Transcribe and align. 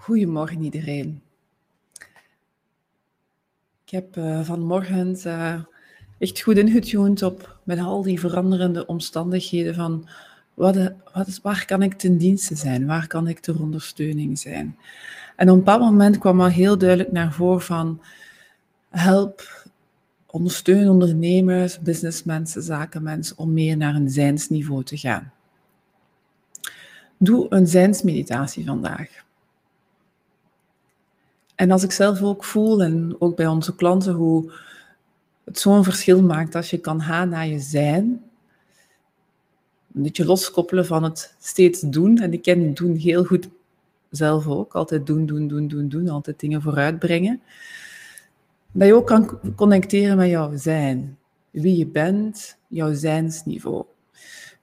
Goedemorgen 0.00 0.62
iedereen. 0.62 1.22
Ik 3.84 3.90
heb 3.90 4.16
uh, 4.16 4.40
vanmorgen 4.40 5.18
uh, 5.26 5.60
echt 6.18 6.40
goed 6.40 6.56
ingetuned 6.56 7.22
op 7.22 7.58
met 7.64 7.78
al 7.78 8.02
die 8.02 8.20
veranderende 8.20 8.86
omstandigheden 8.86 9.74
van 9.74 10.08
wat, 10.54 10.92
wat 11.12 11.26
is, 11.26 11.40
waar 11.40 11.64
kan 11.66 11.82
ik 11.82 11.94
ten 11.94 12.16
dienste 12.16 12.54
zijn, 12.56 12.86
waar 12.86 13.06
kan 13.06 13.28
ik 13.28 13.38
ter 13.38 13.60
ondersteuning 13.60 14.38
zijn. 14.38 14.76
En 15.36 15.48
op 15.48 15.56
een 15.56 15.64
bepaald 15.64 15.80
moment 15.80 16.18
kwam 16.18 16.40
al 16.40 16.48
heel 16.48 16.78
duidelijk 16.78 17.12
naar 17.12 17.32
voren 17.32 17.62
van 17.62 18.02
help, 18.88 19.66
ondersteun 20.26 20.88
ondernemers, 20.88 21.80
businessmensen, 21.80 22.62
zakenmensen 22.62 23.38
om 23.38 23.52
meer 23.52 23.76
naar 23.76 23.94
een 23.94 24.10
zijnsniveau 24.10 24.84
te 24.84 24.96
gaan. 24.96 25.32
Doe 27.16 27.46
een 27.48 27.66
zijnsmeditatie 27.66 28.64
vandaag. 28.64 29.28
En 31.60 31.70
als 31.70 31.82
ik 31.82 31.92
zelf 31.92 32.22
ook 32.22 32.44
voel, 32.44 32.82
en 32.82 33.16
ook 33.18 33.36
bij 33.36 33.46
onze 33.46 33.74
klanten, 33.74 34.14
hoe 34.14 34.52
het 35.44 35.58
zo'n 35.58 35.84
verschil 35.84 36.22
maakt 36.22 36.54
als 36.54 36.70
je 36.70 36.78
kan 36.78 37.02
gaan 37.02 37.28
naar 37.28 37.46
je 37.46 37.58
zijn. 37.58 38.04
Een 39.92 40.02
beetje 40.02 40.24
loskoppelen 40.24 40.86
van 40.86 41.02
het 41.02 41.34
steeds 41.40 41.80
doen. 41.80 42.18
En 42.18 42.32
ik 42.32 42.42
ken 42.42 42.74
doen 42.74 42.96
heel 42.96 43.24
goed 43.24 43.48
zelf 44.10 44.46
ook. 44.46 44.74
Altijd 44.74 45.06
doen, 45.06 45.26
doen, 45.26 45.48
doen, 45.48 45.68
doen, 45.68 45.88
doen. 45.88 46.08
Altijd 46.08 46.40
dingen 46.40 46.62
vooruitbrengen. 46.62 47.40
Dat 48.72 48.86
je 48.86 48.94
ook 48.94 49.06
kan 49.06 49.40
connecteren 49.56 50.16
met 50.16 50.28
jouw 50.28 50.56
zijn. 50.56 51.18
Wie 51.50 51.76
je 51.76 51.86
bent, 51.86 52.56
jouw 52.68 52.94
zijnsniveau. 52.94 53.84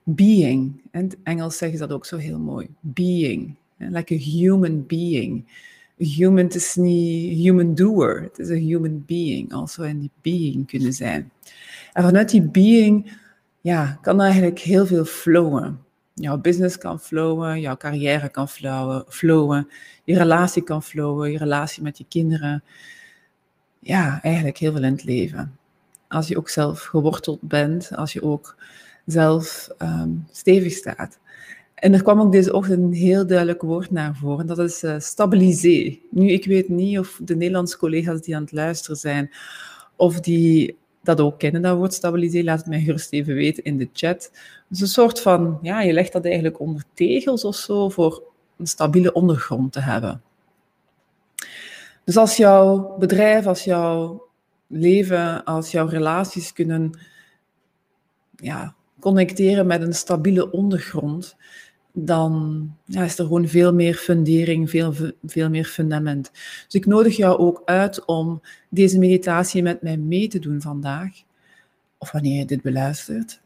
Being. 0.03 0.81
In 0.91 1.03
het 1.03 1.17
Engels 1.23 1.57
zeggen 1.57 1.77
ze 1.77 1.88
dat 1.88 1.95
ook 1.95 2.05
zo 2.05 2.17
heel 2.17 2.39
mooi. 2.39 2.67
Being. 2.79 3.55
Like 3.77 4.13
a 4.13 4.17
human 4.17 4.85
being 4.85 5.45
human, 5.97 6.47
is 6.49 6.75
niet 6.75 7.37
human 7.37 7.75
doer, 7.75 8.22
het 8.22 8.39
is 8.39 8.49
een 8.49 8.66
human 8.66 9.03
being, 9.05 9.53
als 9.53 9.75
we 9.75 9.88
in 9.88 9.99
die 9.99 10.11
being 10.22 10.67
kunnen 10.67 10.94
zijn. 10.94 11.31
En 11.94 12.03
vanuit 12.03 12.30
die 12.30 12.41
being, 12.41 13.17
ja, 13.61 13.97
kan 14.02 14.22
eigenlijk 14.22 14.59
heel 14.59 14.85
veel 14.85 15.05
flowen. 15.05 15.80
Jouw 16.13 16.38
business 16.38 16.77
kan 16.77 16.99
flowen, 16.99 17.59
jouw 17.59 17.77
carrière 17.77 18.30
kan 18.30 18.49
flowen, 18.49 19.05
flowen, 19.07 19.69
je 20.03 20.17
relatie 20.17 20.63
kan 20.63 20.83
flowen, 20.83 21.31
je 21.31 21.38
relatie 21.38 21.83
met 21.83 21.97
je 21.97 22.05
kinderen. 22.09 22.63
Ja, 23.79 24.19
eigenlijk 24.22 24.57
heel 24.57 24.72
veel 24.72 24.83
in 24.83 24.91
het 24.91 25.03
leven. 25.03 25.57
Als 26.07 26.27
je 26.27 26.38
ook 26.38 26.50
zelf 26.50 26.83
geworteld 26.83 27.41
bent, 27.41 27.95
als 27.95 28.13
je 28.13 28.23
ook 28.23 28.55
zelf 29.05 29.69
um, 29.79 30.27
stevig 30.31 30.73
staat. 30.73 31.19
En 31.78 31.94
er 31.94 32.03
kwam 32.03 32.20
ook 32.20 32.31
deze 32.31 32.53
ochtend 32.53 32.83
een 32.83 32.94
heel 32.94 33.28
duidelijk 33.28 33.61
woord 33.61 33.92
naar 33.92 34.16
voren, 34.16 34.47
dat 34.47 34.59
is 34.59 34.83
uh, 34.83 35.00
stabilisé. 35.00 36.00
Nu, 36.09 36.30
ik 36.30 36.45
weet 36.45 36.69
niet 36.69 37.00
of 37.00 37.19
de 37.23 37.36
Nederlandse 37.36 37.78
collega's 37.78 38.22
die 38.22 38.36
aan 38.36 38.42
het 38.42 38.52
luisteren 38.52 38.97
zijn, 38.97 39.31
of 39.95 40.19
die 40.19 40.78
dat 41.03 41.22
ook 41.22 41.39
kennen, 41.39 41.61
dat 41.61 41.78
woord 41.78 41.94
stabilisé, 41.94 42.44
laat 42.44 42.58
het 42.58 42.67
mij 42.67 42.81
gerust 42.81 43.14
even 43.14 43.36
weten 43.36 43.64
in 43.64 43.78
de 43.78 43.89
chat. 43.94 44.31
Dus 44.67 44.81
een 44.81 44.88
soort 44.88 45.22
van, 45.22 45.59
ja, 45.61 45.81
je 45.81 45.94
legt 45.94 46.14
dat 46.14 46.25
eigenlijk 46.25 46.59
onder 46.59 46.84
tegels 46.94 47.44
of 47.44 47.56
zo, 47.56 47.89
voor 47.89 48.23
een 48.58 48.67
stabiele 48.67 49.14
ondergrond 49.14 49.72
te 49.72 49.80
hebben. 49.80 50.22
Dus 52.03 52.17
als 52.17 52.38
jouw 52.38 52.95
bedrijf, 53.00 53.45
als 53.45 53.64
jouw 53.64 54.28
leven, 54.67 55.44
als 55.44 55.72
jouw 55.72 55.88
relaties 55.88 56.53
kunnen 56.53 57.00
ja, 58.36 58.75
connecteren 59.00 59.67
met 59.67 59.81
een 59.81 59.94
stabiele 59.94 60.52
ondergrond, 60.52 61.36
dan 62.00 62.72
is 62.86 63.20
er 63.20 63.26
gewoon 63.26 63.48
veel 63.48 63.73
meer 63.73 63.94
fundering, 63.94 64.70
veel, 64.70 64.94
veel 65.26 65.50
meer 65.50 65.66
fundament. 65.66 66.31
Dus 66.66 66.73
ik 66.73 66.86
nodig 66.86 67.16
jou 67.16 67.38
ook 67.38 67.62
uit 67.66 68.06
om 68.06 68.42
deze 68.70 69.00
meditatie 69.00 69.64
met 69.64 69.81
mij 69.81 69.98
mee 69.98 70.28
te 70.28 70.40
doen 70.40 70.62
vandaag, 70.62 71.09
of 71.98 72.12
wanneer 72.12 72.38
je 72.38 72.46
dit 72.46 72.62
beluistert. 72.62 73.41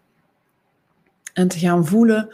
En 1.33 1.47
te 1.47 1.59
gaan 1.59 1.85
voelen, 1.85 2.29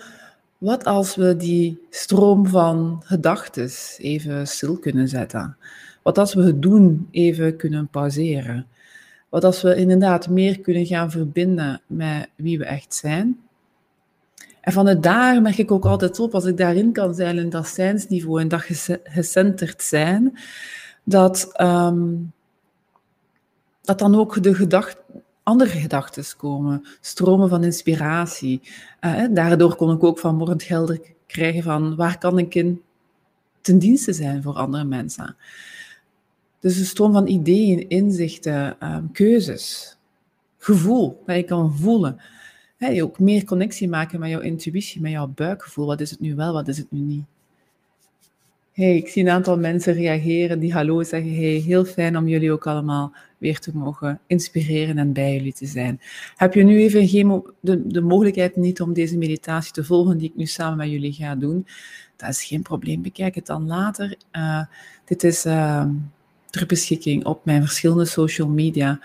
wat 0.57 0.83
als 0.83 1.16
we 1.16 1.35
die 1.35 1.79
stroom 1.89 2.47
van 2.47 3.01
gedachten 3.06 3.69
even 3.97 4.47
stil 4.47 4.77
kunnen 4.77 5.07
zetten? 5.07 5.57
Wat 6.03 6.17
als 6.17 6.33
we 6.33 6.44
het 6.44 6.61
doen 6.61 7.07
even 7.11 7.56
kunnen 7.56 7.88
pauzeren? 7.88 8.67
Wat 9.29 9.44
als 9.44 9.61
we 9.61 9.75
inderdaad 9.75 10.29
meer 10.29 10.59
kunnen 10.59 10.85
gaan 10.85 11.11
verbinden 11.11 11.81
met 11.88 12.29
wie 12.35 12.57
we 12.57 12.66
echt 12.66 12.94
zijn? 12.94 13.46
En 14.67 14.73
vanuit 14.73 15.03
daar 15.03 15.41
merk 15.41 15.57
ik 15.57 15.72
ook 15.72 15.85
altijd 15.85 16.19
op, 16.19 16.33
als 16.33 16.45
ik 16.45 16.57
daarin 16.57 16.91
kan 16.91 17.13
zijn, 17.16 17.38
in 17.38 17.50
dat 17.50 17.67
zijnsniveau 17.67 18.41
en 18.41 18.47
dat 18.47 18.61
gecenterd 19.03 19.83
zijn, 19.83 20.39
dat, 21.03 21.61
um, 21.61 22.33
dat 23.81 24.00
dan 24.00 24.16
ook 24.16 24.44
de 24.44 24.56
gedacht, 24.56 24.97
andere 25.44 25.69
gedachten 25.69 26.23
komen, 26.38 26.88
stromen 27.01 27.50
van 27.50 27.63
inspiratie. 27.63 28.61
Uh, 29.01 29.25
daardoor 29.31 29.75
kon 29.75 29.95
ik 29.95 30.03
ook 30.03 30.19
vanmorgen 30.19 30.59
helder 30.66 31.00
krijgen 31.27 31.63
van 31.63 31.95
waar 31.95 32.17
kan 32.17 32.38
ik 32.38 32.56
in 32.56 32.81
ten 33.61 33.79
dienste 33.79 34.13
zijn 34.13 34.44
voor 34.44 34.53
andere 34.53 34.83
mensen. 34.83 35.35
Dus 36.59 36.77
een 36.77 36.85
stroom 36.85 37.13
van 37.13 37.27
ideeën, 37.27 37.89
inzichten, 37.89 38.75
um, 38.94 39.11
keuzes, 39.11 39.97
gevoel, 40.57 41.23
dat 41.25 41.35
je 41.35 41.44
kan 41.44 41.77
voelen 41.77 42.19
je 42.77 43.03
ook 43.03 43.19
meer 43.19 43.43
connectie 43.43 43.89
maken 43.89 44.19
met 44.19 44.29
jouw 44.29 44.39
intuïtie, 44.39 45.01
met 45.01 45.11
jouw 45.11 45.27
buikgevoel. 45.27 45.85
Wat 45.85 46.01
is 46.01 46.09
het 46.09 46.19
nu 46.19 46.35
wel, 46.35 46.53
wat 46.53 46.67
is 46.67 46.77
het 46.77 46.91
nu 46.91 46.99
niet? 46.99 47.25
Hey, 48.71 48.95
ik 48.95 49.07
zie 49.07 49.23
een 49.23 49.29
aantal 49.29 49.57
mensen 49.57 49.93
reageren 49.93 50.59
die 50.59 50.73
hallo 50.73 51.03
zeggen. 51.03 51.35
Hey, 51.35 51.63
heel 51.65 51.85
fijn 51.85 52.17
om 52.17 52.27
jullie 52.27 52.51
ook 52.51 52.67
allemaal 52.67 53.13
weer 53.38 53.59
te 53.59 53.71
mogen 53.73 54.19
inspireren 54.27 54.97
en 54.97 55.13
bij 55.13 55.33
jullie 55.33 55.53
te 55.53 55.65
zijn. 55.65 56.01
Heb 56.35 56.53
je 56.53 56.63
nu 56.63 56.79
even 56.79 57.07
geen, 57.07 57.43
de, 57.59 57.88
de 57.88 58.01
mogelijkheid 58.01 58.55
niet 58.55 58.81
om 58.81 58.94
deze 58.94 59.17
meditatie 59.17 59.73
te 59.73 59.83
volgen 59.83 60.17
die 60.17 60.29
ik 60.29 60.35
nu 60.35 60.45
samen 60.45 60.77
met 60.77 60.89
jullie 60.89 61.13
ga 61.13 61.35
doen? 61.35 61.67
Dat 62.15 62.29
is 62.29 62.44
geen 62.44 62.61
probleem. 62.61 63.01
Bekijk 63.01 63.35
het 63.35 63.45
dan 63.45 63.67
later. 63.67 64.17
Uh, 64.31 64.63
dit 65.05 65.23
is 65.23 65.45
uh, 65.45 65.85
ter 66.49 66.65
beschikking 66.65 67.25
op 67.25 67.45
mijn 67.45 67.61
verschillende 67.61 68.05
social 68.05 68.47
media. 68.47 68.99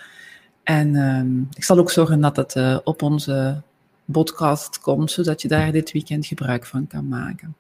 En 0.63 0.95
uh, 0.95 1.49
ik 1.55 1.65
zal 1.65 1.79
ook 1.79 1.91
zorgen 1.91 2.21
dat 2.21 2.37
het 2.37 2.55
uh, 2.55 2.79
op 2.85 3.03
onze 3.03 3.63
podcast 4.05 4.81
komt, 4.81 5.11
zodat 5.11 5.43
je 5.43 5.49
daar 5.49 5.73
dit 5.73 5.93
weekend 5.93 6.27
gebruik 6.27 6.67
van 6.67 6.87
kan 6.87 7.09
maken. 7.09 7.55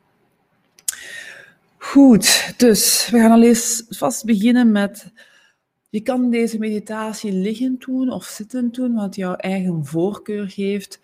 Goed, 1.76 2.54
dus 2.56 3.08
we 3.10 3.18
gaan 3.18 3.30
al 3.30 3.42
eens 3.42 3.84
vast 3.88 4.24
beginnen 4.24 4.72
met. 4.72 5.12
Je 5.90 6.00
kan 6.00 6.30
deze 6.30 6.58
meditatie 6.58 7.32
liggend 7.32 7.84
doen 7.84 8.10
of 8.10 8.24
zittend 8.24 8.74
doen, 8.74 8.94
wat 8.94 9.16
jouw 9.16 9.34
eigen 9.34 9.86
voorkeur 9.86 10.50
geeft. 10.50 11.00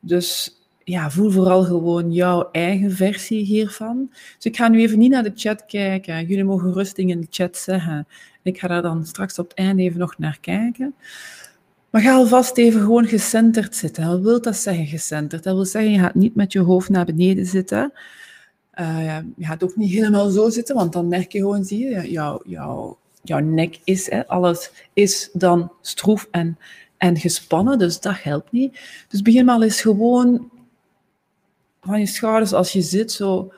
Dus 0.00 0.59
ja, 0.90 1.10
voel 1.10 1.30
vooral 1.30 1.64
gewoon 1.64 2.12
jouw 2.12 2.48
eigen 2.52 2.92
versie 2.92 3.44
hiervan. 3.44 4.08
Dus 4.10 4.44
ik 4.44 4.56
ga 4.56 4.68
nu 4.68 4.80
even 4.80 4.98
niet 4.98 5.10
naar 5.10 5.22
de 5.22 5.32
chat 5.34 5.66
kijken. 5.66 6.26
Jullie 6.26 6.44
mogen 6.44 6.72
rustig 6.72 7.06
in 7.06 7.20
de 7.20 7.26
chat 7.30 7.56
zeggen. 7.56 8.06
Ik 8.42 8.58
ga 8.58 8.68
daar 8.68 8.82
dan 8.82 9.06
straks 9.06 9.38
op 9.38 9.48
het 9.48 9.58
einde 9.58 9.82
even 9.82 9.98
nog 9.98 10.18
naar 10.18 10.38
kijken. 10.40 10.94
Maar 11.90 12.02
ga 12.02 12.14
alvast 12.14 12.56
even 12.56 12.80
gewoon 12.80 13.06
gecenterd 13.06 13.76
zitten. 13.76 14.06
Wat 14.06 14.20
wil 14.20 14.40
dat 14.40 14.56
zeggen, 14.56 14.86
gecenterd? 14.86 15.42
Dat 15.42 15.54
wil 15.54 15.64
zeggen, 15.64 15.92
je 15.92 15.98
gaat 15.98 16.14
niet 16.14 16.34
met 16.34 16.52
je 16.52 16.60
hoofd 16.60 16.88
naar 16.88 17.04
beneden 17.04 17.46
zitten. 17.46 17.92
Uh, 18.80 19.18
je 19.36 19.44
gaat 19.44 19.62
ook 19.62 19.76
niet 19.76 19.90
helemaal 19.90 20.28
zo 20.28 20.50
zitten, 20.50 20.74
want 20.74 20.92
dan 20.92 21.08
merk 21.08 21.32
je 21.32 21.38
gewoon, 21.38 21.64
zie 21.64 21.88
je, 21.88 22.10
jouw, 22.10 22.40
jouw, 22.44 22.98
jouw 23.22 23.38
nek 23.38 23.78
is, 23.84 24.10
alles 24.26 24.70
is 24.92 25.30
dan 25.32 25.72
stroef 25.80 26.28
en, 26.30 26.58
en 26.96 27.16
gespannen, 27.16 27.78
dus 27.78 28.00
dat 28.00 28.22
helpt 28.22 28.52
niet. 28.52 28.80
Dus 29.08 29.22
begin 29.22 29.44
maar 29.44 29.60
eens 29.60 29.80
gewoon 29.80 30.50
van 31.80 32.00
je 32.00 32.06
schouders, 32.06 32.52
als 32.52 32.72
je 32.72 32.82
zit, 32.82 33.12
zo 33.12 33.52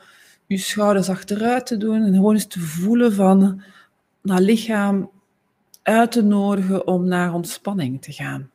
je 0.47 0.57
schouders 0.57 1.09
achteruit 1.09 1.67
te 1.67 1.77
doen 1.77 2.03
en 2.03 2.15
gewoon 2.15 2.35
eens 2.35 2.47
te 2.47 2.61
voelen 2.61 3.13
van 3.13 3.63
dat 4.23 4.41
lichaam 4.41 5.11
uit 5.83 6.13
te 6.13 6.23
nodigen 6.23 6.87
om 6.87 7.05
naar 7.05 7.35
ontspanning 7.35 8.03
te 8.03 8.13
gaan. 8.13 8.51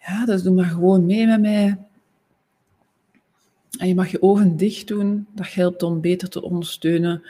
Ja, 0.00 0.24
dus 0.24 0.42
doe 0.42 0.54
maar 0.54 0.64
gewoon 0.64 1.06
mee 1.06 1.26
met 1.26 1.40
mij. 1.40 1.78
En 3.78 3.88
je 3.88 3.94
mag 3.94 4.10
je 4.10 4.22
ogen 4.22 4.56
dicht 4.56 4.88
doen. 4.88 5.26
Dat 5.34 5.52
helpt 5.52 5.82
om 5.82 6.00
beter 6.00 6.28
te 6.28 6.42
ondersteunen, 6.42 7.22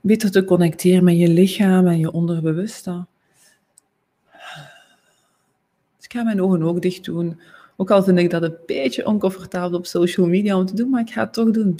beter 0.00 0.30
te 0.30 0.44
connecteren 0.44 1.04
met 1.04 1.18
je 1.18 1.28
lichaam 1.28 1.86
en 1.86 1.98
je 1.98 2.12
onderbewuste. 2.12 3.06
Dus 5.96 6.04
ik 6.04 6.12
ga 6.12 6.22
mijn 6.22 6.42
ogen 6.42 6.62
ook 6.62 6.82
dicht 6.82 7.04
doen. 7.04 7.40
Ook 7.80 7.90
al 7.90 8.02
vind 8.02 8.18
ik 8.18 8.30
dat 8.30 8.42
een 8.42 8.56
beetje 8.66 9.06
oncomfortabel 9.06 9.78
op 9.78 9.86
social 9.86 10.26
media 10.26 10.56
om 10.56 10.66
te 10.66 10.74
doen, 10.74 10.90
maar 10.90 11.00
ik 11.00 11.10
ga 11.10 11.20
het 11.20 11.32
toch 11.32 11.50
doen. 11.50 11.76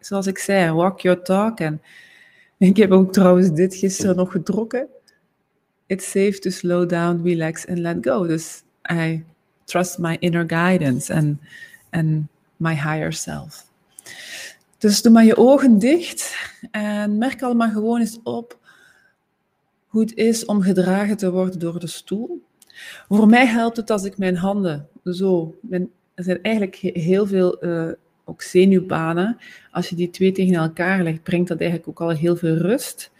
Zoals 0.00 0.26
ik 0.26 0.38
zei, 0.38 0.72
walk 0.72 1.00
your 1.00 1.22
talk. 1.22 1.60
En 1.60 1.82
ik 2.58 2.76
heb 2.76 2.90
ook 2.90 3.12
trouwens 3.12 3.52
dit 3.52 3.74
gisteren 3.74 4.16
nog 4.16 4.32
gedrokken. 4.32 4.88
It's 5.86 6.10
safe 6.10 6.38
to 6.38 6.50
slow 6.50 6.88
down, 6.88 7.20
relax 7.24 7.66
and 7.66 7.78
let 7.78 7.96
go. 8.00 8.26
Dus 8.26 8.62
I 8.92 9.24
trust 9.64 9.98
my 9.98 10.16
inner 10.20 10.44
guidance 10.46 11.14
and, 11.14 11.38
and 11.90 12.26
my 12.56 12.74
higher 12.74 13.12
self. 13.12 13.64
Dus 14.78 15.02
doe 15.02 15.12
maar 15.12 15.24
je 15.24 15.36
ogen 15.36 15.78
dicht 15.78 16.36
en 16.70 17.18
merk 17.18 17.42
allemaal 17.42 17.70
gewoon 17.70 18.00
eens 18.00 18.18
op 18.22 18.58
hoe 19.86 20.00
het 20.00 20.14
is 20.14 20.44
om 20.44 20.62
gedragen 20.62 21.16
te 21.16 21.30
worden 21.30 21.58
door 21.58 21.80
de 21.80 21.86
stoel. 21.86 22.42
Voor 23.08 23.26
mij 23.26 23.46
helpt 23.46 23.76
het 23.76 23.90
als 23.90 24.04
ik 24.04 24.18
mijn 24.18 24.36
handen 24.36 24.88
zo, 25.04 25.54
er 26.14 26.24
zijn 26.24 26.42
eigenlijk 26.42 26.76
heel 26.76 27.26
veel 27.26 27.64
uh, 27.64 27.88
ook 28.24 28.42
zenuwbanen. 28.42 29.36
Als 29.70 29.88
je 29.88 29.96
die 29.96 30.10
twee 30.10 30.32
tegen 30.32 30.54
elkaar 30.54 31.02
legt, 31.02 31.22
brengt 31.22 31.48
dat 31.48 31.60
eigenlijk 31.60 31.88
ook 31.88 32.00
al 32.00 32.16
heel 32.16 32.36
veel 32.36 32.56
rust. 32.56 33.10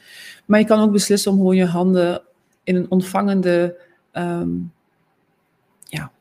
Maar 0.46 0.58
je 0.60 0.66
kan 0.66 0.80
ook 0.80 0.92
beslissen 0.92 1.32
om 1.32 1.36
gewoon 1.36 1.56
je 1.56 1.66
handen 1.66 2.22
in 2.64 2.76
een 2.76 2.90
ontvangende 2.90 3.76
um, 4.12 4.72
ja, 5.84 6.12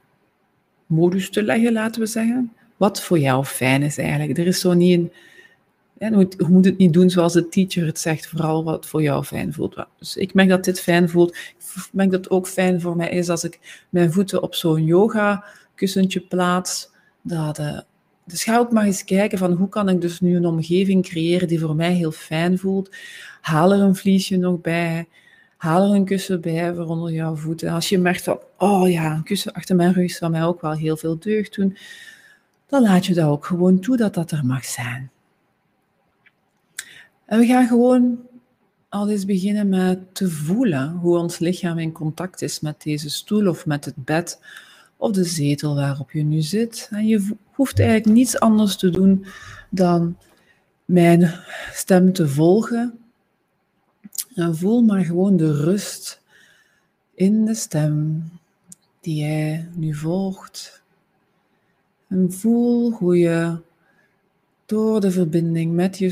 modus 0.85 1.29
te 1.29 1.43
leggen, 1.43 1.73
laten 1.73 2.01
we 2.01 2.07
zeggen. 2.07 2.53
Wat 2.77 3.01
voor 3.01 3.19
jou 3.19 3.45
fijn 3.45 3.83
is 3.83 3.97
eigenlijk. 3.97 4.37
Er 4.37 4.47
is 4.47 4.59
zo 4.59 4.73
niet 4.73 4.99
een 4.99 5.11
je 5.99 6.27
moet 6.49 6.65
het 6.65 6.77
niet 6.77 6.93
doen 6.93 7.09
zoals 7.09 7.33
de 7.33 7.49
teacher 7.49 7.85
het 7.85 7.99
zegt, 7.99 8.27
vooral 8.27 8.63
wat 8.63 8.85
voor 8.85 9.01
jou 9.01 9.23
fijn 9.23 9.53
voelt. 9.53 9.85
Dus 9.97 10.15
ik 10.15 10.33
merk 10.33 10.49
dat 10.49 10.63
dit 10.63 10.79
fijn 10.79 11.09
voelt. 11.09 11.35
Ik 11.35 11.89
merk 11.91 12.11
dat 12.11 12.23
het 12.23 12.29
ook 12.29 12.47
fijn 12.47 12.81
voor 12.81 12.95
mij 12.95 13.09
is 13.09 13.29
als 13.29 13.43
ik 13.43 13.85
mijn 13.89 14.11
voeten 14.11 14.43
op 14.43 14.55
zo'n 14.55 14.85
yoga 14.85 15.43
kussentje 15.75 16.19
plaats. 16.19 16.91
Dat, 17.21 17.59
uh, 17.59 17.79
dus 18.25 18.43
ga 18.43 18.57
ook 18.57 18.71
maar 18.71 18.85
eens 18.85 19.03
kijken 19.03 19.37
van 19.37 19.51
hoe 19.51 19.69
kan 19.69 19.89
ik 19.89 20.01
dus 20.01 20.19
nu 20.19 20.35
een 20.35 20.45
omgeving 20.45 21.03
creëren 21.03 21.47
die 21.47 21.59
voor 21.59 21.75
mij 21.75 21.93
heel 21.93 22.11
fijn 22.11 22.57
voelt. 22.57 22.95
Haal 23.41 23.73
er 23.73 23.79
een 23.79 23.95
vliesje 23.95 24.37
nog 24.37 24.61
bij. 24.61 25.07
Haal 25.57 25.89
er 25.89 25.95
een 25.95 26.05
kussen 26.05 26.41
bij 26.41 26.73
voor 26.73 26.85
onder 26.85 27.11
jouw 27.11 27.35
voeten. 27.35 27.69
Als 27.69 27.89
je 27.89 27.97
merkt 27.97 28.25
dat, 28.25 28.45
oh 28.57 28.91
ja, 28.91 29.15
een 29.15 29.23
kussen 29.23 29.53
achter 29.53 29.75
mijn 29.75 29.93
rug 29.93 30.11
zou 30.11 30.31
mij 30.31 30.43
ook 30.43 30.61
wel 30.61 30.73
heel 30.73 30.97
veel 30.97 31.19
deugd 31.19 31.55
doen. 31.55 31.77
Dan 32.67 32.81
laat 32.81 33.05
je 33.05 33.13
dat 33.13 33.29
ook 33.29 33.45
gewoon 33.45 33.79
toe 33.79 33.97
dat 33.97 34.13
dat 34.13 34.31
er 34.31 34.45
mag 34.45 34.65
zijn. 34.65 35.11
En 37.29 37.39
we 37.39 37.45
gaan 37.45 37.67
gewoon 37.67 38.19
al 38.89 39.09
eens 39.09 39.25
beginnen 39.25 39.69
met 39.69 40.15
te 40.15 40.29
voelen 40.29 40.91
hoe 40.91 41.17
ons 41.17 41.39
lichaam 41.39 41.77
in 41.77 41.91
contact 41.91 42.41
is 42.41 42.59
met 42.59 42.81
deze 42.83 43.09
stoel 43.09 43.47
of 43.47 43.65
met 43.65 43.85
het 43.85 43.95
bed 43.95 44.41
of 44.97 45.11
de 45.11 45.23
zetel 45.23 45.75
waarop 45.75 46.11
je 46.11 46.23
nu 46.23 46.41
zit. 46.41 46.87
En 46.91 47.07
je 47.07 47.35
hoeft 47.51 47.79
eigenlijk 47.79 48.09
niets 48.17 48.39
anders 48.39 48.75
te 48.77 48.89
doen 48.89 49.25
dan 49.69 50.17
mijn 50.85 51.33
stem 51.71 52.13
te 52.13 52.27
volgen. 52.27 52.99
En 54.35 54.55
voel 54.55 54.81
maar 54.81 55.03
gewoon 55.03 55.37
de 55.37 55.63
rust 55.63 56.21
in 57.13 57.45
de 57.45 57.55
stem 57.55 58.23
die 59.01 59.15
jij 59.15 59.69
nu 59.75 59.93
volgt. 59.93 60.81
En 62.07 62.31
voel 62.31 62.91
hoe 62.91 63.17
je 63.17 63.57
door 64.69 65.01
de 65.01 65.11
verbinding 65.11 65.73
met 65.73 65.97
je 65.97 66.09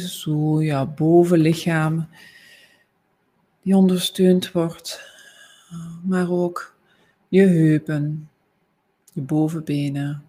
jouw 0.64 0.86
bovenlichaam, 0.86 2.08
die 3.62 3.76
ondersteund 3.76 4.52
wordt, 4.52 5.12
maar 6.04 6.32
ook 6.32 6.76
je 7.28 7.42
heupen, 7.42 8.30
je 9.14 9.22
bovenbenen. 9.22 10.24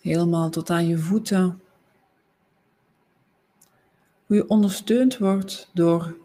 Helemaal 0.00 0.50
tot 0.50 0.70
aan 0.70 0.86
je 0.86 0.98
voeten. 0.98 1.60
Hoe 4.26 4.36
je 4.36 4.48
ondersteund 4.48 5.18
wordt 5.18 5.70
door 5.72 6.16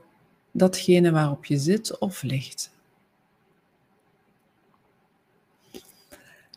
datgene 0.51 1.11
waarop 1.11 1.45
je 1.45 1.57
zit 1.57 1.97
of 1.97 2.21
ligt. 2.21 2.71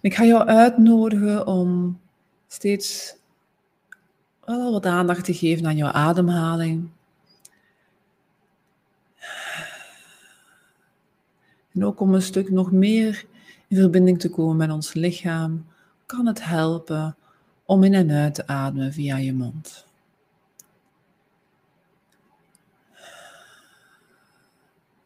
Ik 0.03 0.15
ga 0.15 0.25
jou 0.25 0.47
uitnodigen 0.47 1.47
om 1.47 2.01
steeds 2.49 3.15
wel 4.45 4.73
wat 4.73 4.87
aandacht 4.87 5.25
te 5.25 5.35
geven 5.35 5.67
aan 5.67 5.77
jouw 5.77 5.91
ademhaling. 5.91 6.89
En 11.73 11.85
ook 11.85 12.01
om 12.01 12.15
een 12.15 12.23
stuk 12.23 12.51
nog 12.51 12.73
meer 12.73 13.25
in 13.69 13.77
verbinding 13.77 14.21
te 14.21 14.31
komen 14.31 14.57
met 14.57 14.71
ons 14.71 14.95
lichaam, 14.95 15.67
kan 16.07 16.27
het 16.27 16.45
helpen 16.45 17.17
om 17.65 17.85
in 17.85 17.95
en 17.95 18.11
uit 18.11 18.35
te 18.35 18.47
ademen 18.47 18.93
via 18.93 19.17
je 19.17 19.33
mond. 19.33 19.87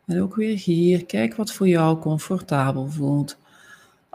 En 0.07 0.23
ook 0.23 0.35
weer 0.35 0.59
hier, 0.59 1.07
kijk 1.07 1.35
wat 1.35 1.53
voor 1.53 1.69
jou 1.69 1.99
comfortabel 1.99 2.89
voelt. 2.91 3.39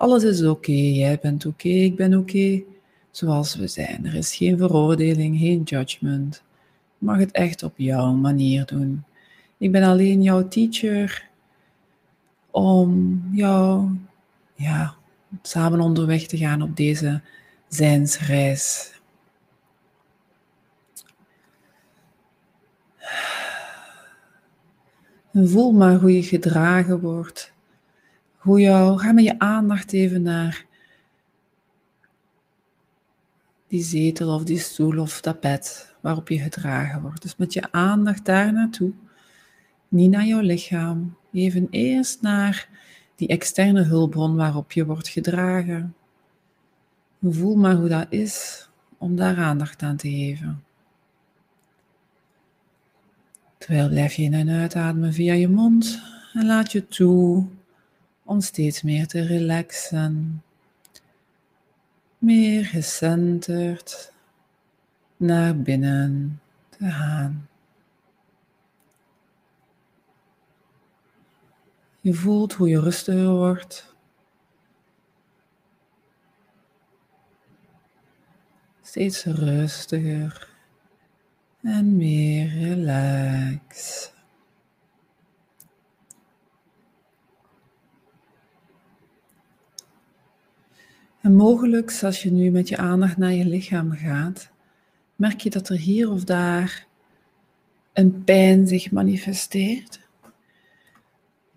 Alles 0.01 0.24
is 0.24 0.44
oké, 0.44 0.71
jij 0.71 1.19
bent 1.21 1.45
oké, 1.45 1.68
ik 1.68 1.95
ben 1.95 2.18
oké, 2.18 2.63
zoals 3.12 3.56
we 3.56 3.68
zijn. 3.68 4.06
Er 4.06 4.15
is 4.15 4.36
geen 4.36 4.57
veroordeling, 4.57 5.39
geen 5.39 5.63
judgment. 5.63 6.44
Je 7.00 7.06
mag 7.06 7.18
het 7.18 7.31
echt 7.31 7.63
op 7.63 7.74
jouw 7.75 8.13
manier 8.13 8.65
doen. 8.65 9.03
Ik 9.57 9.71
ben 9.71 9.83
alleen 9.83 10.21
jouw 10.21 10.48
teacher 10.48 11.30
om 12.51 13.21
jou 13.31 13.89
ja, 14.56 14.95
samen 15.42 15.80
onderweg 15.80 16.27
te 16.27 16.38
gaan 16.38 16.62
op 16.62 16.75
deze 16.75 17.21
zijnsreis. 17.68 18.94
Voel 25.33 25.71
maar 25.71 25.95
hoe 25.95 26.15
je 26.15 26.24
gedragen 26.24 27.00
wordt 27.00 27.50
hoe 28.42 28.60
jou, 28.60 29.00
ga 29.00 29.12
met 29.12 29.24
je 29.24 29.40
aandacht 29.40 29.94
even 29.94 30.22
naar 30.22 30.66
die 33.68 33.84
zetel 33.84 34.34
of 34.36 34.44
die 34.44 34.60
stoel 34.60 35.00
of 35.00 35.22
dat 35.22 35.40
bed 35.40 35.96
waarop 36.00 36.30
je 36.30 36.40
gedragen 36.40 37.02
wordt. 37.02 37.22
Dus 37.22 37.36
met 37.36 37.54
je 37.54 37.72
aandacht 37.72 38.26
daar 38.26 38.54
naartoe, 38.54 38.92
niet 39.88 40.12
naar 40.12 40.26
jouw 40.26 40.40
lichaam, 40.40 41.16
even 41.32 41.68
eerst 41.70 42.22
naar 42.22 42.70
die 43.16 43.28
externe 43.28 43.84
hulpbron 43.84 44.36
waarop 44.36 44.72
je 44.72 44.86
wordt 44.86 45.08
gedragen. 45.08 45.96
Voel 47.22 47.56
maar 47.56 47.76
hoe 47.76 47.90
dat 47.90 48.08
is 48.10 48.68
om 48.98 49.16
daar 49.16 49.38
aandacht 49.38 49.82
aan 49.82 49.98
te 49.98 50.10
geven. 50.10 50.64
Terwijl 53.58 53.90
blijf 53.90 54.14
je 54.14 54.24
in 54.24 54.34
en 54.34 54.50
uitademen 54.50 55.14
via 55.14 55.34
je 55.34 55.50
mond 55.50 56.02
en 56.34 56.46
laat 56.46 56.72
je 56.72 56.88
toe 56.88 57.48
om 58.31 58.42
steeds 58.42 58.81
meer 58.81 59.07
te 59.07 59.22
relaxen, 59.22 60.44
meer 62.18 62.66
gecenterd 62.66 64.13
naar 65.17 65.58
binnen 65.58 66.41
te 66.70 66.89
gaan. 66.89 67.48
Je 72.01 72.13
voelt 72.13 72.53
hoe 72.53 72.70
je 72.70 72.79
rustiger 72.79 73.29
wordt. 73.29 73.96
Steeds 78.82 79.24
rustiger 79.24 80.50
en 81.62 81.98
meer 81.98 82.50
relaxed. 82.50 84.11
En 91.22 91.36
mogelijk, 91.36 92.00
als 92.04 92.24
je 92.24 92.32
nu 92.32 92.50
met 92.50 92.70
je 92.70 92.78
aandacht 92.78 93.18
naar 93.18 93.34
je 93.34 93.46
lichaam 93.46 93.92
gaat, 93.92 94.51
merk 95.16 95.42
je 95.42 95.50
dat 95.50 95.70
er 95.70 95.78
hier 95.78 96.12
of 96.12 96.24
daar 96.24 96.88
een 97.94 98.24
pijn 98.24 98.68
zich 98.68 98.92
manifesteert. 98.92 100.00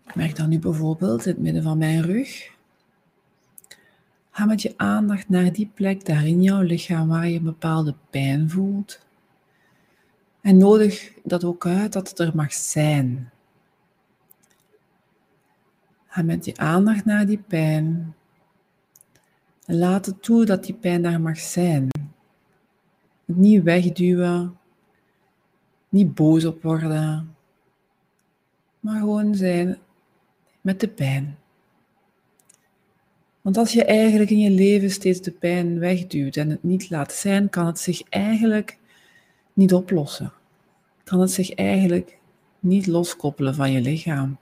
Ik 0.06 0.14
merk 0.14 0.37
dat 0.37 0.49
nu 0.49 0.59
bijvoorbeeld 0.59 1.26
in 1.26 1.33
het 1.33 1.42
midden 1.42 1.62
van 1.62 1.78
mijn 1.78 2.02
rug. 2.02 2.52
Ga 4.30 4.44
met 4.44 4.62
je 4.62 4.75
aandacht 4.76 5.28
naar 5.28 5.52
die 5.52 5.71
plek 5.75 6.04
daar 6.04 6.26
in 6.26 6.42
jouw 6.42 6.61
lichaam 6.61 7.09
waar 7.09 7.28
je 7.28 7.38
een 7.38 7.44
bepaalde 7.44 7.94
pijn 8.11 8.50
voelt. 8.50 9.06
En 10.40 10.56
nodig 10.56 11.12
dat 11.23 11.44
ook 11.44 11.66
uit 11.66 11.92
dat 11.92 12.09
het 12.09 12.18
er 12.18 12.33
mag 12.35 12.52
zijn. 12.52 13.30
Ga 16.06 16.23
met 16.23 16.44
je 16.44 16.56
aandacht 16.56 17.04
naar 17.04 17.26
die 17.26 17.42
pijn 17.47 18.14
en 19.66 19.78
laat 19.78 20.06
het 20.06 20.23
toe 20.23 20.44
dat 20.44 20.64
die 20.64 20.75
pijn 20.75 21.02
daar 21.02 21.21
mag 21.21 21.38
zijn. 21.38 21.88
Het 23.25 23.37
niet 23.37 23.62
wegduwen, 23.62 24.59
niet 25.88 26.14
boos 26.14 26.44
op 26.44 26.62
worden, 26.62 27.37
maar 28.80 28.99
gewoon 28.99 29.35
zijn 29.35 29.78
met 30.61 30.80
de 30.80 30.88
pijn. 30.88 31.38
Want 33.40 33.56
als 33.56 33.73
je 33.73 33.85
eigenlijk 33.85 34.30
in 34.30 34.38
je 34.38 34.50
leven 34.50 34.90
steeds 34.90 35.21
de 35.21 35.30
pijn 35.30 35.78
wegduwt 35.78 36.37
en 36.37 36.50
het 36.50 36.62
niet 36.62 36.90
laat 36.90 37.12
zijn, 37.12 37.50
kan 37.50 37.66
het 37.66 37.78
zich 37.78 38.02
eigenlijk 38.09 38.78
niet 39.52 39.75
oplossen. 39.75 40.33
Kan 41.04 41.21
het 41.21 41.30
zich 41.30 41.54
eigenlijk 41.54 42.18
niet 42.61 42.87
loskoppelen 42.87 43.54
van 43.54 43.73
je 43.73 43.80
lichaam. 43.80 44.37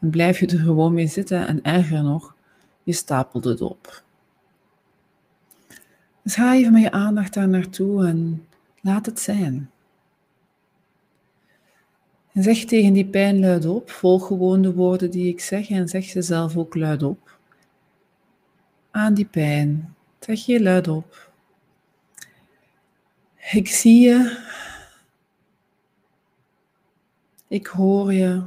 En 0.00 0.10
blijf 0.10 0.40
je 0.40 0.46
er 0.46 0.58
gewoon 0.58 0.94
mee 0.94 1.06
zitten 1.06 1.46
en 1.46 1.62
erger 1.62 2.02
nog, 2.02 2.34
je 2.82 2.92
stapelt 2.92 3.44
het 3.44 3.60
op. 3.60 4.02
Dus 6.22 6.34
ga 6.34 6.54
even 6.54 6.72
met 6.72 6.82
je 6.82 6.90
aandacht 6.90 7.34
daar 7.34 7.48
naartoe 7.48 8.06
en 8.06 8.46
laat 8.80 9.06
het 9.06 9.20
zijn. 9.20 9.70
En 12.32 12.42
zeg 12.42 12.64
tegen 12.64 12.92
die 12.92 13.06
pijn 13.06 13.40
luidop, 13.40 13.90
volg 13.90 14.26
gewoon 14.26 14.62
de 14.62 14.74
woorden 14.74 15.10
die 15.10 15.28
ik 15.28 15.40
zeg 15.40 15.70
en 15.70 15.88
zeg 15.88 16.04
ze 16.04 16.22
zelf 16.22 16.56
ook 16.56 16.74
luidop. 16.74 17.38
Aan 18.90 19.14
die 19.14 19.24
pijn, 19.24 19.94
zeg 20.20 20.46
je 20.46 20.62
luidop. 20.62 21.32
Ik 23.52 23.68
zie 23.68 24.00
je. 24.00 24.48
Ik 27.48 27.66
hoor 27.66 28.12
je. 28.12 28.42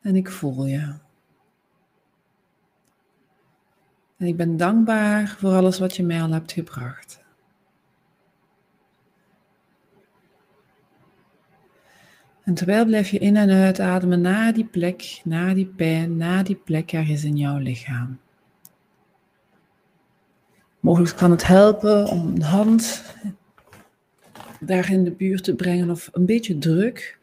En 0.00 0.16
ik 0.16 0.30
voel 0.30 0.66
je. 0.66 1.05
En 4.16 4.26
ik 4.26 4.36
ben 4.36 4.56
dankbaar 4.56 5.28
voor 5.38 5.52
alles 5.52 5.78
wat 5.78 5.96
je 5.96 6.02
mij 6.02 6.22
al 6.22 6.30
hebt 6.30 6.52
gebracht. 6.52 7.24
En 12.42 12.54
terwijl 12.54 12.84
blijf 12.84 13.08
je 13.08 13.18
in 13.18 13.36
en 13.36 13.50
uitademen 13.50 14.20
naar 14.20 14.52
die 14.52 14.64
plek, 14.64 15.20
naar 15.24 15.54
die 15.54 15.66
pijn, 15.66 16.16
naar 16.16 16.44
die 16.44 16.56
plek 16.56 16.92
ergens 16.92 17.24
in 17.24 17.36
jouw 17.36 17.58
lichaam. 17.58 18.18
Mogelijk 20.80 21.16
kan 21.16 21.30
het 21.30 21.46
helpen 21.46 22.08
om 22.08 22.26
een 22.26 22.42
hand 22.42 23.02
daar 24.60 24.92
in 24.92 25.04
de 25.04 25.10
buurt 25.10 25.44
te 25.44 25.54
brengen 25.54 25.90
of 25.90 26.08
een 26.12 26.26
beetje 26.26 26.58
druk 26.58 27.18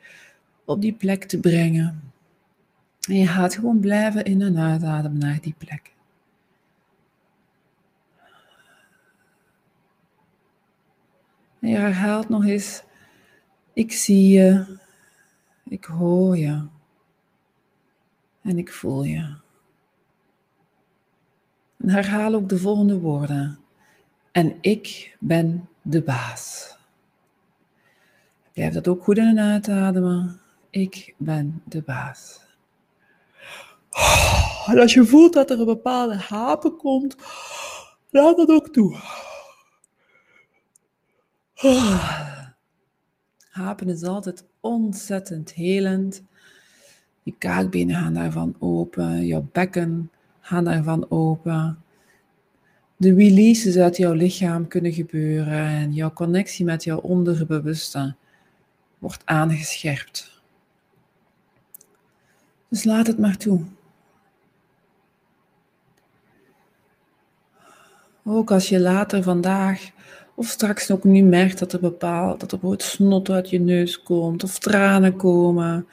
op 0.66 0.82
die 0.82 0.94
plek 0.94 1.24
te 1.24 1.40
brengen. 1.40 2.02
En 3.10 3.16
je 3.16 3.28
gaat 3.28 3.56
gewoon 3.56 3.80
blijven 3.80 4.24
in 4.24 4.42
en 4.42 4.58
uitademen 4.58 5.20
naar 5.20 5.40
die 5.42 5.56
plek. 5.58 5.93
En 11.64 11.70
je 11.70 11.78
herhaalt 11.78 12.30
nog 12.30 12.46
eens, 12.46 12.84
ik 13.74 13.92
zie 13.92 14.30
je, 14.30 14.78
ik 15.64 15.86
hoor 15.86 16.38
je 16.38 16.68
en 18.42 18.58
ik 18.58 18.72
voel 18.72 19.04
je. 19.04 19.36
En 21.78 21.90
herhaal 21.90 22.34
ook 22.34 22.50
de 22.50 22.58
volgende 22.58 23.00
woorden. 23.00 23.60
En 24.32 24.58
ik 24.62 25.16
ben 25.20 25.70
de 25.82 26.02
baas. 26.02 26.78
Blijf 28.54 28.74
dat 28.74 28.88
ook 28.88 29.04
goed 29.04 29.18
in 29.18 29.38
en 29.38 29.40
uitademen. 29.40 30.40
Ik 30.70 31.16
ben 31.18 31.62
de 31.66 31.82
baas. 31.82 32.40
En 34.66 34.80
als 34.80 34.94
je 34.94 35.06
voelt 35.06 35.34
dat 35.34 35.50
er 35.50 35.60
een 35.60 35.66
bepaalde 35.66 36.16
hapen 36.16 36.78
komt, 36.78 37.16
laat 38.10 38.38
dat 38.38 38.50
ook 38.50 38.70
toe. 38.70 38.98
Hapen 43.52 43.90
is 43.90 44.04
altijd 44.04 44.46
ontzettend 44.60 45.54
helend. 45.54 46.24
Je 47.24 47.34
kaakbenen 47.38 47.96
gaan 47.96 48.14
daarvan 48.14 48.56
open, 48.60 49.26
jouw 49.26 49.48
bekken 49.52 50.12
gaan 50.40 50.64
daarvan 50.64 51.10
open. 51.10 51.84
De 52.98 53.14
releases 53.14 53.78
uit 53.78 53.98
jouw 53.98 54.14
lichaam 54.14 54.68
kunnen 54.68 54.94
gebeuren 54.94 55.68
en 55.68 55.94
jouw 55.94 56.14
connectie 56.14 56.66
met 56.66 56.84
jouw 56.84 57.00
onderbewuste 57.00 58.16
wordt 59.00 59.26
aangescherpt. 59.26 60.42
Dus 62.68 62.84
laat 62.84 63.08
het 63.08 63.18
maar 63.20 63.38
toe. 63.38 63.62
Ook 68.24 68.52
als 68.52 68.70
je 68.70 68.80
later 68.80 69.24
vandaag 69.24 69.92
of 70.36 70.48
straks 70.48 70.92
ook 70.92 71.04
nu 71.04 71.22
merkt 71.22 71.60
dat 71.60 71.74
er 71.74 71.80
bepaald, 71.80 72.40
dat 72.40 72.52
er 72.52 72.60
bijvoorbeeld 72.60 72.90
snot 72.90 73.30
uit 73.30 73.50
je 73.50 73.60
neus 73.60 74.04
komt, 74.04 74.44
of 74.44 74.60
tranen 74.60 75.16
komen. 75.16 75.88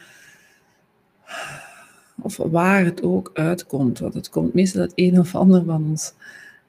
Of 2.23 2.37
waar 2.37 2.85
het 2.85 3.03
ook 3.03 3.31
uitkomt, 3.35 3.99
want 3.99 4.15
het 4.15 4.29
komt 4.29 4.55
meestal 4.55 4.81
het 4.81 4.93
een 4.95 5.19
of 5.19 5.35
ander 5.35 5.65
van 5.65 5.85
ons, 5.89 6.13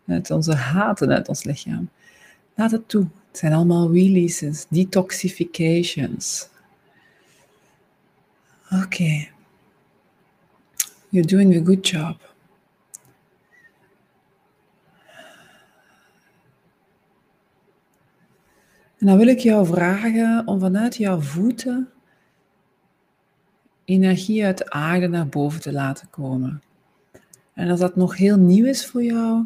uit 0.07 0.31
onze 0.31 0.55
haten 0.55 1.11
uit 1.11 1.27
ons 1.27 1.43
lichaam. 1.43 1.89
Laat 2.55 2.71
het 2.71 2.89
toe. 2.89 3.07
Het 3.27 3.39
zijn 3.39 3.53
allemaal 3.53 3.93
releases, 3.93 4.65
detoxifications. 4.69 6.49
Oké. 8.71 8.83
Okay. 8.83 9.31
You're 11.09 11.27
doing 11.27 11.55
a 11.55 11.65
good 11.65 11.87
job. 11.87 12.30
En 19.01 19.07
dan 19.07 19.17
wil 19.17 19.27
ik 19.27 19.39
jou 19.39 19.65
vragen 19.65 20.47
om 20.47 20.59
vanuit 20.59 20.95
jouw 20.95 21.19
voeten 21.19 21.89
energie 23.85 24.45
uit 24.45 24.57
de 24.57 24.69
aarde 24.69 25.07
naar 25.07 25.27
boven 25.27 25.61
te 25.61 25.71
laten 25.71 26.09
komen. 26.09 26.61
En 27.53 27.69
als 27.69 27.79
dat 27.79 27.95
nog 27.95 28.17
heel 28.17 28.37
nieuw 28.37 28.65
is 28.65 28.85
voor 28.85 29.03
jou, 29.03 29.45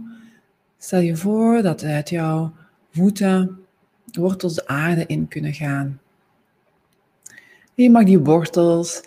stel 0.77 0.99
je 0.99 1.15
voor 1.15 1.61
dat 1.61 1.83
uit 1.83 2.09
jouw 2.09 2.53
voeten 2.91 3.59
wortels 4.11 4.55
de 4.55 4.67
aarde 4.67 5.05
in 5.05 5.27
kunnen 5.27 5.53
gaan. 5.53 5.99
je 7.73 7.89
mag 7.89 8.03
die 8.03 8.19
wortels 8.19 9.01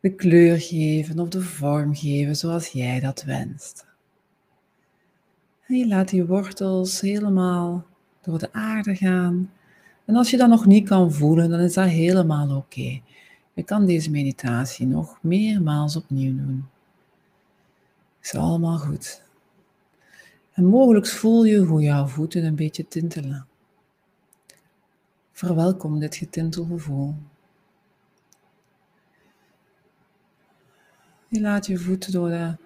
de 0.00 0.14
kleur 0.14 0.60
geven 0.60 1.18
of 1.18 1.28
de 1.28 1.40
vorm 1.40 1.94
geven 1.94 2.36
zoals 2.36 2.68
jij 2.68 3.00
dat 3.00 3.22
wenst. 3.22 3.86
En 5.66 5.76
je 5.76 5.86
laat 5.86 6.08
die 6.08 6.24
wortels 6.24 7.00
helemaal 7.00 7.86
door 8.22 8.38
de 8.38 8.52
aarde 8.52 8.94
gaan 8.94 9.50
en 10.06 10.16
als 10.16 10.30
je 10.30 10.36
dat 10.36 10.48
nog 10.48 10.66
niet 10.66 10.88
kan 10.88 11.12
voelen, 11.12 11.50
dan 11.50 11.60
is 11.60 11.74
dat 11.74 11.88
helemaal 11.88 12.56
oké. 12.56 13.00
Je 13.52 13.62
kan 13.64 13.86
deze 13.86 14.10
meditatie 14.10 14.86
nog 14.86 15.18
meermaals 15.22 15.96
opnieuw 15.96 16.36
doen. 16.36 16.68
Is 18.22 18.34
allemaal 18.34 18.78
goed. 18.78 19.22
En 20.52 20.64
mogelijk 20.64 21.06
voel 21.06 21.44
je 21.44 21.58
hoe 21.58 21.82
jouw 21.82 22.06
voeten 22.06 22.44
een 22.44 22.54
beetje 22.54 22.88
tintelen. 22.88 23.46
Verwelkom 25.32 25.98
dit 25.98 26.16
getintelgevoel. 26.16 27.14
Je 31.28 31.40
laat 31.40 31.66
je 31.66 31.78
voeten 31.78 32.12
door 32.12 32.28
de 32.28 32.56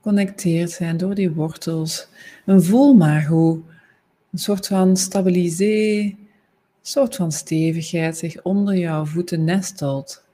connecteerd 0.00 0.70
zijn 0.70 0.96
door 0.96 1.14
die 1.14 1.30
wortels. 1.32 2.08
En 2.46 2.64
voel 2.64 2.94
maar 2.94 3.26
hoe 3.26 3.60
een 4.32 4.38
soort 4.38 4.66
van 4.66 4.96
stabilisee 4.96 6.18
soort 6.82 7.16
van 7.16 7.32
stevigheid 7.32 8.16
zich 8.16 8.42
onder 8.42 8.76
jouw 8.76 9.04
voeten 9.04 9.44
nestelt. 9.44 10.24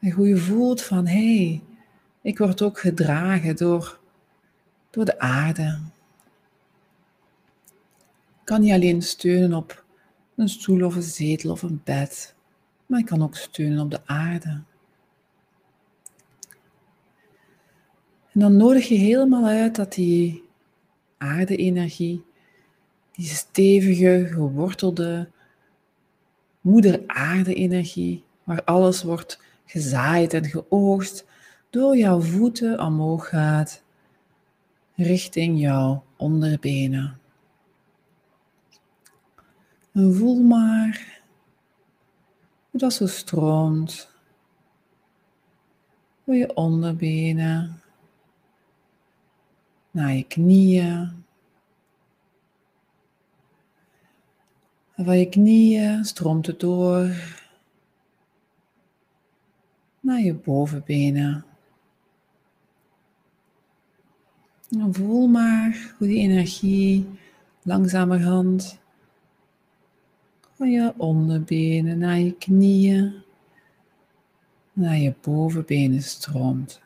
En 0.00 0.10
hoe 0.10 0.28
je 0.28 0.36
voelt 0.36 0.82
van 0.82 1.06
hé, 1.06 1.46
hey, 1.46 1.62
ik 2.20 2.38
word 2.38 2.62
ook 2.62 2.78
gedragen 2.78 3.56
door, 3.56 4.00
door 4.90 5.04
de 5.04 5.18
aarde. 5.18 5.80
Ik 8.40 8.46
kan 8.46 8.60
niet 8.60 8.72
alleen 8.72 9.02
steunen 9.02 9.54
op 9.54 9.84
een 10.36 10.48
stoel 10.48 10.84
of 10.84 10.94
een 10.94 11.02
zetel 11.02 11.50
of 11.50 11.62
een 11.62 11.80
bed, 11.84 12.34
maar 12.86 12.98
ik 12.98 13.06
kan 13.06 13.22
ook 13.22 13.36
steunen 13.36 13.80
op 13.80 13.90
de 13.90 14.06
aarde. 14.06 14.62
En 18.32 18.40
dan 18.40 18.56
nodig 18.56 18.88
je 18.88 18.94
helemaal 18.94 19.44
uit 19.44 19.76
dat 19.76 19.92
die 19.92 20.48
aarde-energie, 21.20 22.24
die 23.12 23.26
stevige, 23.26 24.26
gewortelde 24.32 25.28
moeder 26.60 27.02
aarde-energie, 27.06 28.24
waar 28.44 28.64
alles 28.64 29.02
wordt 29.02 29.40
gezaaid 29.64 30.34
en 30.34 30.44
geoogst, 30.44 31.24
door 31.70 31.96
jouw 31.96 32.20
voeten 32.20 32.80
omhoog 32.80 33.28
gaat, 33.28 33.82
richting 34.94 35.60
jouw 35.60 36.04
onderbenen. 36.16 37.18
En 39.92 40.14
voel 40.14 40.42
maar 40.42 41.20
hoe 42.70 42.80
dat 42.80 42.92
zo 42.92 43.06
stroomt 43.06 44.10
door 46.24 46.34
je 46.34 46.54
onderbenen 46.54 47.80
naar 49.90 50.12
je 50.12 50.24
knieën. 50.24 51.24
En 54.94 55.04
van 55.04 55.18
je 55.18 55.28
knieën 55.28 56.04
stroomt 56.04 56.46
het 56.46 56.60
door 56.60 57.38
naar 60.00 60.20
je 60.20 60.34
bovenbenen. 60.34 61.44
En 64.70 64.94
voel 64.94 65.26
maar 65.26 65.94
hoe 65.98 66.08
die 66.08 66.18
energie 66.18 67.06
langzamerhand 67.62 68.78
van 70.52 70.70
je 70.70 70.94
onderbenen 70.96 71.98
naar 71.98 72.18
je 72.18 72.32
knieën, 72.32 73.12
naar 74.72 74.96
je 74.96 75.14
bovenbenen 75.20 76.02
stroomt. 76.02 76.80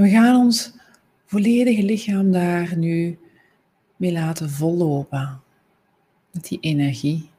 En 0.00 0.06
we 0.06 0.12
gaan 0.12 0.36
ons 0.36 0.72
volledige 1.26 1.82
lichaam 1.82 2.32
daar 2.32 2.76
nu 2.76 3.18
mee 3.96 4.12
laten 4.12 4.50
vollopen. 4.50 5.40
Met 6.30 6.48
die 6.48 6.60
energie. 6.60 7.30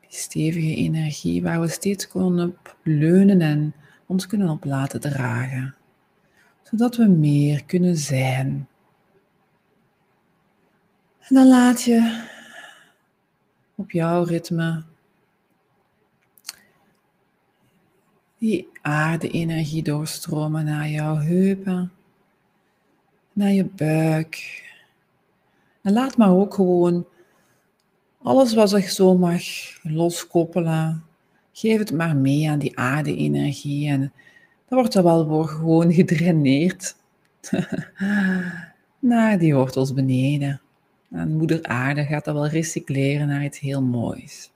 Die 0.00 0.18
stevige 0.18 0.74
energie 0.74 1.42
waar 1.42 1.60
we 1.60 1.68
steeds 1.68 2.08
kunnen 2.08 2.48
op 2.48 2.76
leunen 2.82 3.40
en 3.40 3.74
ons 4.06 4.26
kunnen 4.26 4.48
op 4.48 4.64
laten 4.64 5.00
dragen. 5.00 5.74
Zodat 6.62 6.96
we 6.96 7.06
meer 7.06 7.64
kunnen 7.64 7.96
zijn. 7.96 8.68
En 11.18 11.34
dan 11.34 11.48
laat 11.48 11.82
je 11.82 12.24
op 13.74 13.90
jouw 13.90 14.22
ritme 14.22 14.82
die 18.40 18.68
aarde-energie 18.82 19.82
doorstromen 19.82 20.64
naar 20.64 20.88
jouw 20.88 21.16
heupen, 21.16 21.92
naar 23.32 23.50
je 23.50 23.64
buik. 23.64 24.62
En 25.82 25.92
laat 25.92 26.16
maar 26.16 26.30
ook 26.30 26.54
gewoon 26.54 27.06
alles 28.22 28.54
wat 28.54 28.70
zich 28.70 28.90
zo 28.90 29.16
mag 29.16 29.42
loskoppelen. 29.82 31.04
Geef 31.52 31.78
het 31.78 31.92
maar 31.92 32.16
mee 32.16 32.50
aan 32.50 32.58
die 32.58 32.78
aarde-energie 32.78 33.88
en 33.88 34.12
dan 34.68 34.78
wordt 34.78 34.94
er 34.94 35.04
wel 35.04 35.44
gewoon 35.44 35.92
gedraineerd 36.00 36.96
naar 38.98 39.38
die 39.38 39.54
wortels 39.54 39.92
beneden. 39.92 40.60
En 41.10 41.36
moeder 41.36 41.62
aarde 41.62 42.04
gaat 42.04 42.24
dat 42.24 42.34
wel 42.34 42.48
recycleren 42.48 43.26
naar 43.26 43.44
iets 43.44 43.58
heel 43.58 43.82
moois. 43.82 44.50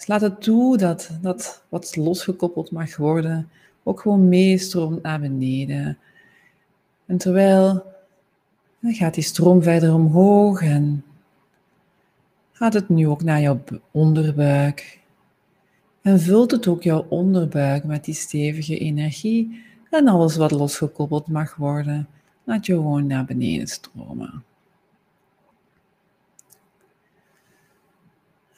Dus 0.00 0.08
laat 0.08 0.20
het 0.20 0.42
toe 0.42 0.76
dat, 0.76 1.10
dat 1.20 1.62
wat 1.68 1.96
losgekoppeld 1.96 2.70
mag 2.70 2.96
worden 2.96 3.48
ook 3.82 4.00
gewoon 4.00 4.28
meestroomt 4.28 5.02
naar 5.02 5.20
beneden. 5.20 5.98
En 7.06 7.16
terwijl 7.16 7.84
dan 8.80 8.92
gaat 8.92 9.14
die 9.14 9.22
stroom 9.22 9.62
verder 9.62 9.94
omhoog 9.94 10.62
en 10.62 11.04
gaat 12.52 12.72
het 12.72 12.88
nu 12.88 13.08
ook 13.08 13.22
naar 13.22 13.40
jouw 13.40 13.60
onderbuik. 13.90 14.98
En 16.02 16.20
vult 16.20 16.50
het 16.50 16.66
ook 16.66 16.82
jouw 16.82 17.06
onderbuik 17.08 17.84
met 17.84 18.04
die 18.04 18.14
stevige 18.14 18.78
energie 18.78 19.62
en 19.90 20.08
alles 20.08 20.36
wat 20.36 20.50
losgekoppeld 20.50 21.26
mag 21.26 21.56
worden, 21.56 22.08
laat 22.44 22.66
je 22.66 22.72
gewoon 22.72 23.06
naar 23.06 23.24
beneden 23.24 23.66
stromen. 23.66 24.44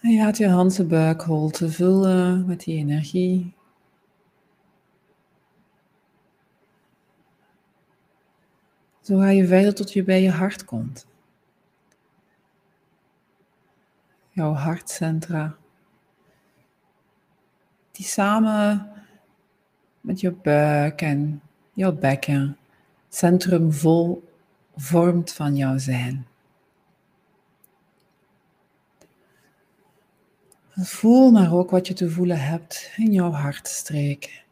En 0.03 0.11
je 0.11 0.19
laat 0.19 0.37
je 0.37 0.49
handse 0.49 0.85
buikholte 0.85 1.71
vullen 1.71 2.47
met 2.47 2.61
die 2.65 2.77
energie. 2.77 3.55
Zo 9.01 9.19
ga 9.19 9.29
je 9.29 9.47
verder 9.47 9.75
tot 9.75 9.93
je 9.93 10.05
bij 10.05 10.23
je 10.23 10.31
hart 10.31 10.65
komt. 10.65 11.07
Jouw 14.31 14.53
hartcentra. 14.53 15.57
Die 17.91 18.07
samen 18.07 18.93
met 20.01 20.21
je 20.21 20.33
buik 20.33 21.03
en 21.03 21.43
jouw 21.73 21.93
bekken 21.93 22.57
centrum 23.09 23.73
vol 23.73 24.29
vormt 24.77 25.33
van 25.33 25.57
jouw 25.57 25.79
zijn. 25.79 26.27
Voel 30.75 31.31
maar 31.31 31.55
ook 31.55 31.71
wat 31.71 31.87
je 31.87 31.95
te 31.95 32.11
voelen 32.11 32.41
hebt 32.41 32.93
in 32.97 33.13
jouw 33.13 33.31
hartstreek. 33.31 34.45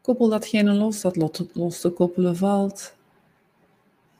Koppel 0.00 0.28
datgene 0.28 0.72
los 0.72 1.00
dat 1.00 1.16
los 1.52 1.80
te 1.80 1.90
koppelen 1.90 2.36
valt. 2.36 2.94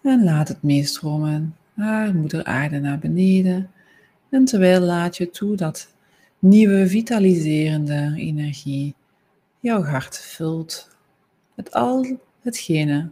En 0.03 0.24
laat 0.24 0.48
het 0.48 0.62
meestromen 0.62 1.57
naar 1.74 2.14
moeder 2.14 2.44
aarde 2.44 2.81
naar 2.81 2.98
beneden. 2.98 3.70
En 4.29 4.44
terwijl 4.44 4.81
laat 4.81 5.16
je 5.16 5.31
toe 5.31 5.57
dat 5.57 5.92
nieuwe 6.38 6.88
vitaliserende 6.88 8.12
energie 8.16 8.94
jouw 9.61 9.83
hart 9.83 10.18
vult 10.18 10.90
met 11.55 11.72
al 11.72 12.18
hetgene 12.40 13.11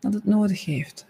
dat 0.00 0.14
het 0.14 0.24
nodig 0.24 0.64
heeft. 0.64 1.06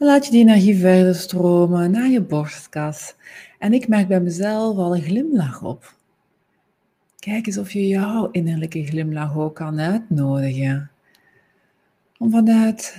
Dan 0.00 0.08
laat 0.08 0.24
je 0.24 0.30
die 0.30 0.40
energie 0.40 0.76
verder 0.76 1.14
stromen 1.14 1.90
naar 1.90 2.08
je 2.08 2.20
borstkas. 2.20 3.14
En 3.58 3.72
ik 3.72 3.88
merk 3.88 4.08
bij 4.08 4.20
mezelf 4.20 4.76
al 4.76 4.96
een 4.96 5.02
glimlach 5.02 5.62
op. 5.62 5.94
Kijk 7.18 7.46
eens 7.46 7.58
of 7.58 7.72
je 7.72 7.88
jouw 7.88 8.30
innerlijke 8.30 8.84
glimlach 8.84 9.36
ook 9.36 9.54
kan 9.54 9.80
uitnodigen. 9.80 10.90
Om 12.18 12.30
vanuit 12.30 12.96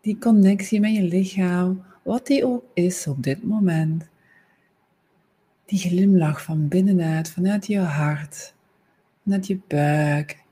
die 0.00 0.18
connectie 0.18 0.80
met 0.80 0.94
je 0.94 1.02
lichaam, 1.02 1.84
wat 2.02 2.26
die 2.26 2.46
ook 2.46 2.64
is 2.74 3.06
op 3.06 3.22
dit 3.22 3.44
moment, 3.44 4.08
die 5.64 5.78
glimlach 5.78 6.42
van 6.42 6.68
binnenuit, 6.68 7.30
vanuit 7.30 7.66
je 7.66 7.78
hart, 7.78 8.54
vanuit 9.22 9.46
je 9.46 9.58
buik, 9.68 10.42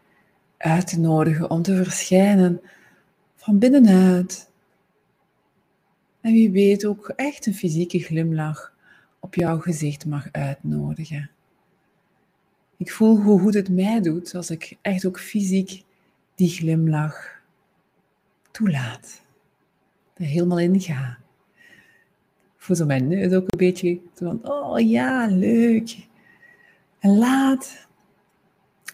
uit 0.56 0.86
te 0.86 1.00
nodigen 1.00 1.50
om 1.50 1.62
te 1.62 1.76
verschijnen 1.76 2.60
van 3.36 3.58
binnenuit 3.58 4.52
en 6.24 6.32
wie 6.32 6.50
weet 6.50 6.86
ook 6.86 7.12
echt 7.16 7.46
een 7.46 7.54
fysieke 7.54 7.98
glimlach 7.98 8.72
op 9.20 9.34
jouw 9.34 9.58
gezicht 9.58 10.06
mag 10.06 10.28
uitnodigen. 10.32 11.30
Ik 12.76 12.92
voel 12.92 13.16
hoe 13.16 13.40
goed 13.40 13.54
het 13.54 13.68
mij 13.68 14.00
doet 14.00 14.34
als 14.34 14.50
ik 14.50 14.76
echt 14.80 15.06
ook 15.06 15.20
fysiek 15.20 15.82
die 16.34 16.48
glimlach 16.48 17.40
toelaat. 18.50 19.22
Er 20.14 20.24
helemaal 20.24 20.58
in 20.58 20.80
ga. 20.80 21.18
Ik 22.56 22.60
voel 22.62 22.76
zo 22.76 22.86
mijn 22.86 23.08
neus 23.08 23.32
ook 23.32 23.52
een 23.52 23.58
beetje 23.58 23.98
van, 24.14 24.48
oh 24.48 24.80
ja, 24.88 25.26
leuk. 25.26 26.06
En 26.98 27.18
laat 27.18 27.86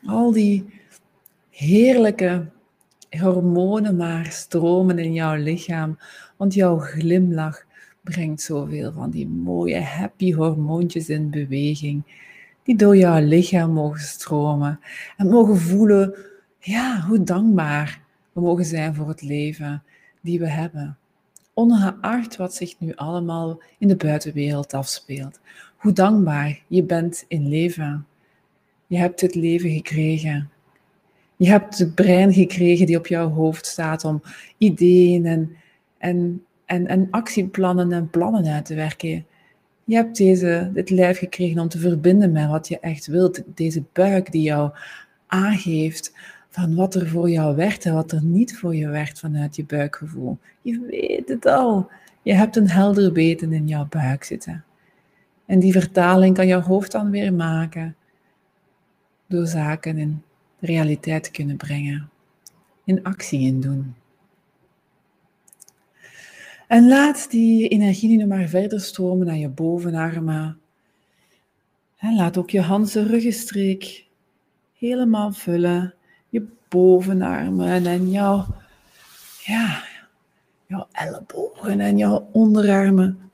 al 0.06 0.32
die 0.32 0.66
heerlijke 1.50 2.50
hormonen 3.18 3.96
maar 3.96 4.26
stromen 4.26 4.98
in 4.98 5.12
jouw 5.12 5.36
lichaam, 5.36 5.98
want 6.36 6.54
jouw 6.54 6.78
glimlach 6.78 7.64
brengt 8.02 8.42
zoveel 8.42 8.92
van 8.92 9.10
die 9.10 9.28
mooie 9.28 9.80
happy 9.80 10.32
hormoontjes 10.32 11.08
in 11.08 11.30
beweging, 11.30 12.02
die 12.62 12.76
door 12.76 12.96
jouw 12.96 13.20
lichaam 13.24 13.72
mogen 13.72 14.00
stromen 14.00 14.80
en 15.16 15.26
mogen 15.26 15.56
voelen, 15.56 16.14
ja, 16.58 17.00
hoe 17.00 17.22
dankbaar 17.22 18.00
we 18.32 18.40
mogen 18.40 18.64
zijn 18.64 18.94
voor 18.94 19.08
het 19.08 19.22
leven 19.22 19.82
die 20.20 20.38
we 20.38 20.48
hebben. 20.48 20.98
Ongeacht 21.54 22.36
wat 22.36 22.54
zich 22.54 22.74
nu 22.78 22.94
allemaal 22.94 23.62
in 23.78 23.88
de 23.88 23.96
buitenwereld 23.96 24.74
afspeelt. 24.74 25.40
Hoe 25.76 25.92
dankbaar 25.92 26.62
je 26.66 26.82
bent 26.82 27.24
in 27.28 27.48
leven. 27.48 28.06
Je 28.86 28.96
hebt 28.98 29.20
het 29.20 29.34
leven 29.34 29.70
gekregen. 29.70 30.50
Je 31.40 31.48
hebt 31.48 31.78
het 31.78 31.94
brein 31.94 32.32
gekregen 32.32 32.86
die 32.86 32.96
op 32.96 33.06
jouw 33.06 33.28
hoofd 33.28 33.66
staat 33.66 34.04
om 34.04 34.22
ideeën 34.58 35.26
en, 35.26 35.56
en, 35.98 36.44
en, 36.64 36.86
en 36.86 37.08
actieplannen 37.10 37.92
en 37.92 38.10
plannen 38.10 38.46
uit 38.46 38.64
te 38.64 38.74
werken. 38.74 39.26
Je 39.84 39.94
hebt 39.94 40.16
deze, 40.16 40.70
dit 40.74 40.90
lijf 40.90 41.18
gekregen 41.18 41.60
om 41.60 41.68
te 41.68 41.78
verbinden 41.78 42.32
met 42.32 42.48
wat 42.48 42.68
je 42.68 42.80
echt 42.80 43.06
wilt. 43.06 43.42
Deze 43.54 43.82
buik 43.92 44.32
die 44.32 44.42
jou 44.42 44.70
aangeeft 45.26 46.12
van 46.48 46.74
wat 46.74 46.94
er 46.94 47.08
voor 47.08 47.30
jou 47.30 47.56
werkt 47.56 47.84
en 47.84 47.94
wat 47.94 48.12
er 48.12 48.24
niet 48.24 48.58
voor 48.58 48.74
je 48.74 48.88
werkt 48.88 49.18
vanuit 49.18 49.56
je 49.56 49.64
buikgevoel. 49.64 50.38
Je 50.62 50.80
weet 50.90 51.28
het 51.28 51.46
al. 51.46 51.90
Je 52.22 52.34
hebt 52.34 52.56
een 52.56 52.70
helder 52.70 53.12
weten 53.12 53.52
in 53.52 53.68
jouw 53.68 53.86
buik 53.88 54.24
zitten. 54.24 54.64
En 55.46 55.58
die 55.58 55.72
vertaling 55.72 56.34
kan 56.34 56.46
jouw 56.46 56.60
hoofd 56.60 56.92
dan 56.92 57.10
weer 57.10 57.34
maken 57.34 57.96
door 59.26 59.46
zaken 59.46 59.98
in 59.98 60.22
realiteit 60.60 61.30
kunnen 61.30 61.56
brengen, 61.56 62.10
in 62.84 63.02
actie 63.02 63.40
in 63.40 63.60
doen. 63.60 63.94
En 66.70 66.88
laat 66.88 67.30
die 67.30 67.68
energie 67.68 68.16
nu 68.16 68.26
maar 68.26 68.48
verder 68.48 68.80
stromen 68.80 69.26
naar 69.26 69.36
je 69.36 69.48
bovenarmen. 69.48 70.60
En 71.96 72.16
laat 72.16 72.36
ook 72.36 72.50
je 72.50 72.60
Hanse 72.60 73.02
ruggenstreek 73.02 74.06
helemaal 74.78 75.32
vullen. 75.32 75.94
Je 76.28 76.46
bovenarmen 76.68 77.86
en 77.86 78.10
jouw, 78.10 78.46
ja, 79.44 79.84
jouw 80.66 80.88
ellebogen 80.92 81.80
en 81.80 81.98
jouw 81.98 82.28
onderarmen. 82.32 83.30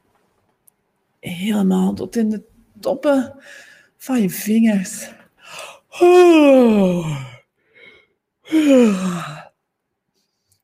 Helemaal 1.20 1.94
tot 1.94 2.16
in 2.16 2.30
de 2.30 2.42
toppen 2.80 3.34
van 3.96 4.20
je 4.20 4.30
vingers. 4.30 5.12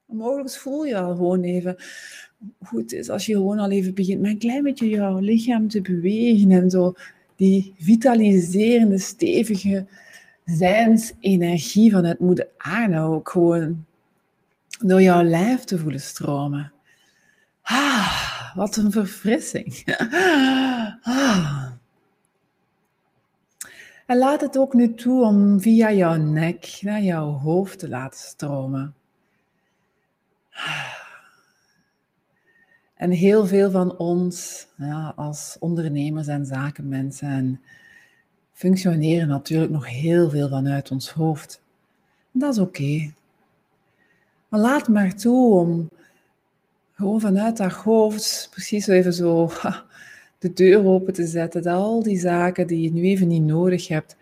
Mogelijk 0.07 0.51
voel 0.51 0.85
je 0.85 0.99
al 0.99 1.15
gewoon 1.15 1.43
even 1.43 1.77
hoe 2.59 2.81
het 2.81 2.93
is 2.93 3.09
als 3.09 3.27
je 3.27 3.33
gewoon 3.35 3.59
al 3.59 3.71
even 3.71 3.95
begint 3.95 4.21
met 4.21 4.31
een 4.31 4.39
klein 4.39 4.63
beetje 4.63 4.89
jouw 4.89 5.19
lichaam 5.19 5.69
te 5.69 5.81
bewegen 5.81 6.51
en 6.51 6.71
zo 6.71 6.95
die 7.37 7.75
vitaliserende, 7.79 8.99
stevige 8.99 9.87
zijnsenergie 10.45 11.91
vanuit 11.91 12.19
moeder 12.19 12.49
aarde 12.57 12.99
ook 12.99 13.31
gewoon 13.31 13.85
door 14.81 15.03
jouw 15.03 15.23
lijf 15.23 15.65
te 15.65 15.79
voelen 15.79 16.01
stromen. 16.01 16.73
Ah, 17.63 18.57
wat 18.57 18.77
een 18.77 18.93
verfrissing. 18.93 19.83
Ah. 21.03 21.72
En 24.13 24.19
laat 24.19 24.41
het 24.41 24.59
ook 24.59 24.75
nu 24.75 24.95
toe 24.95 25.25
om 25.25 25.61
via 25.61 25.93
jouw 25.93 26.17
nek 26.17 26.79
naar 26.81 27.03
jouw 27.03 27.31
hoofd 27.31 27.79
te 27.79 27.89
laten 27.89 28.21
stromen. 28.21 28.95
En 32.95 33.11
heel 33.11 33.47
veel 33.47 33.71
van 33.71 33.97
ons, 33.97 34.67
ja, 34.77 35.13
als 35.17 35.57
ondernemers 35.61 36.27
en 36.27 36.47
zakenmensen, 36.47 37.61
functioneren 38.53 39.29
natuurlijk 39.29 39.73
nog 39.73 39.89
heel 39.89 40.31
veel 40.31 40.49
vanuit 40.49 40.91
ons 40.91 41.11
hoofd. 41.11 41.63
dat 42.33 42.53
is 42.53 42.61
oké. 42.61 43.13
Maar 44.49 44.61
laat 44.61 44.89
maar 44.89 45.15
toe 45.15 45.55
om 45.55 45.91
gewoon 46.93 47.21
vanuit 47.21 47.57
dat 47.57 47.73
hoofd 47.73 48.49
precies 48.51 48.87
even 48.87 49.13
zo 49.13 49.51
de 50.43 50.53
deur 50.53 50.85
open 50.85 51.13
te 51.13 51.27
zetten. 51.27 51.63
Dat 51.63 51.75
al 51.75 52.03
die 52.03 52.19
zaken 52.19 52.67
die 52.67 52.81
je 52.81 52.93
nu 52.93 53.03
even 53.03 53.29
niet 53.29 53.43
nodig 53.43 53.89
hebt, 53.89 54.17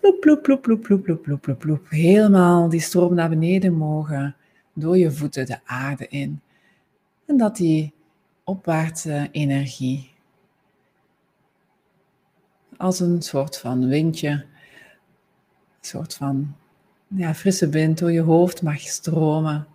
ploep, 0.00 0.20
ploep, 0.20 0.42
ploep, 0.42 0.62
ploep, 0.62 0.82
ploep, 0.82 1.02
ploep, 1.02 1.22
ploep, 1.22 1.40
ploep, 1.40 1.58
ploep, 1.58 1.86
helemaal 1.88 2.68
die 2.68 2.80
stroom 2.80 3.14
naar 3.14 3.28
beneden 3.28 3.72
mogen, 3.72 4.36
door 4.72 4.98
je 4.98 5.10
voeten 5.10 5.46
de 5.46 5.58
aarde 5.64 6.06
in. 6.08 6.40
En 7.26 7.36
dat 7.36 7.56
die 7.56 7.92
opwaartse 8.44 9.28
energie 9.30 10.10
als 12.76 13.00
een 13.00 13.22
soort 13.22 13.58
van 13.58 13.88
windje, 13.88 14.30
een 14.30 14.44
soort 15.80 16.14
van 16.14 16.54
ja, 17.06 17.34
frisse 17.34 17.68
wind 17.68 17.98
door 17.98 18.12
je 18.12 18.20
hoofd 18.20 18.62
mag 18.62 18.80
stromen, 18.80 19.66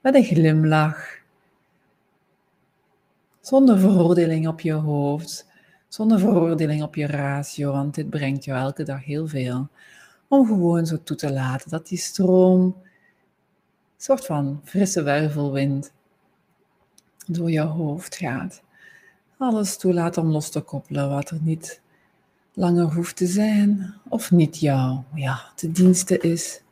met 0.00 0.14
een 0.14 0.24
glimlach, 0.24 1.19
zonder 3.40 3.78
veroordeling 3.78 4.48
op 4.48 4.60
je 4.60 4.72
hoofd, 4.72 5.46
zonder 5.88 6.18
veroordeling 6.18 6.82
op 6.82 6.94
je 6.94 7.06
ratio, 7.06 7.72
want 7.72 7.94
dit 7.94 8.10
brengt 8.10 8.44
jou 8.44 8.58
elke 8.60 8.82
dag 8.82 9.04
heel 9.04 9.26
veel. 9.26 9.68
Om 10.28 10.46
gewoon 10.46 10.86
zo 10.86 11.02
toe 11.04 11.16
te 11.16 11.32
laten 11.32 11.70
dat 11.70 11.88
die 11.88 11.98
stroom, 11.98 12.62
een 12.62 12.74
soort 13.96 14.26
van 14.26 14.60
frisse 14.64 15.02
wervelwind, 15.02 15.92
door 17.26 17.50
je 17.50 17.60
hoofd 17.60 18.16
gaat. 18.16 18.62
Alles 19.38 19.76
toelaat 19.76 20.16
om 20.16 20.30
los 20.30 20.50
te 20.50 20.60
koppelen 20.60 21.08
wat 21.10 21.30
er 21.30 21.38
niet 21.42 21.80
langer 22.54 22.94
hoeft 22.94 23.16
te 23.16 23.26
zijn 23.26 23.94
of 24.08 24.30
niet 24.30 24.58
jou 24.58 24.98
ja, 25.14 25.40
te 25.54 25.70
diensten 25.70 26.20
is. 26.20 26.62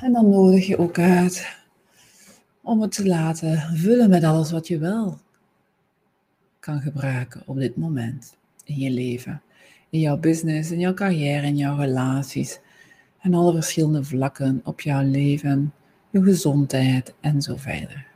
En 0.00 0.12
dan 0.12 0.30
nodig 0.30 0.66
je 0.66 0.78
ook 0.78 0.98
uit 0.98 1.64
om 2.66 2.82
het 2.82 2.92
te 2.92 3.06
laten 3.06 3.58
vullen 3.58 4.10
met 4.10 4.24
alles 4.24 4.50
wat 4.50 4.68
je 4.68 4.78
wel 4.78 5.18
kan 6.58 6.80
gebruiken 6.80 7.42
op 7.46 7.58
dit 7.58 7.76
moment 7.76 8.36
in 8.64 8.78
je 8.78 8.90
leven, 8.90 9.42
in 9.90 10.00
jouw 10.00 10.16
business, 10.18 10.70
in 10.70 10.78
jouw 10.78 10.94
carrière, 10.94 11.46
in 11.46 11.56
jouw 11.56 11.76
relaties. 11.76 12.60
En 13.20 13.34
alle 13.34 13.52
verschillende 13.52 14.04
vlakken 14.04 14.60
op 14.64 14.80
jouw 14.80 15.02
leven, 15.02 15.72
je 16.10 16.22
gezondheid 16.22 17.14
en 17.20 17.42
zo 17.42 17.56
verder. 17.56 18.06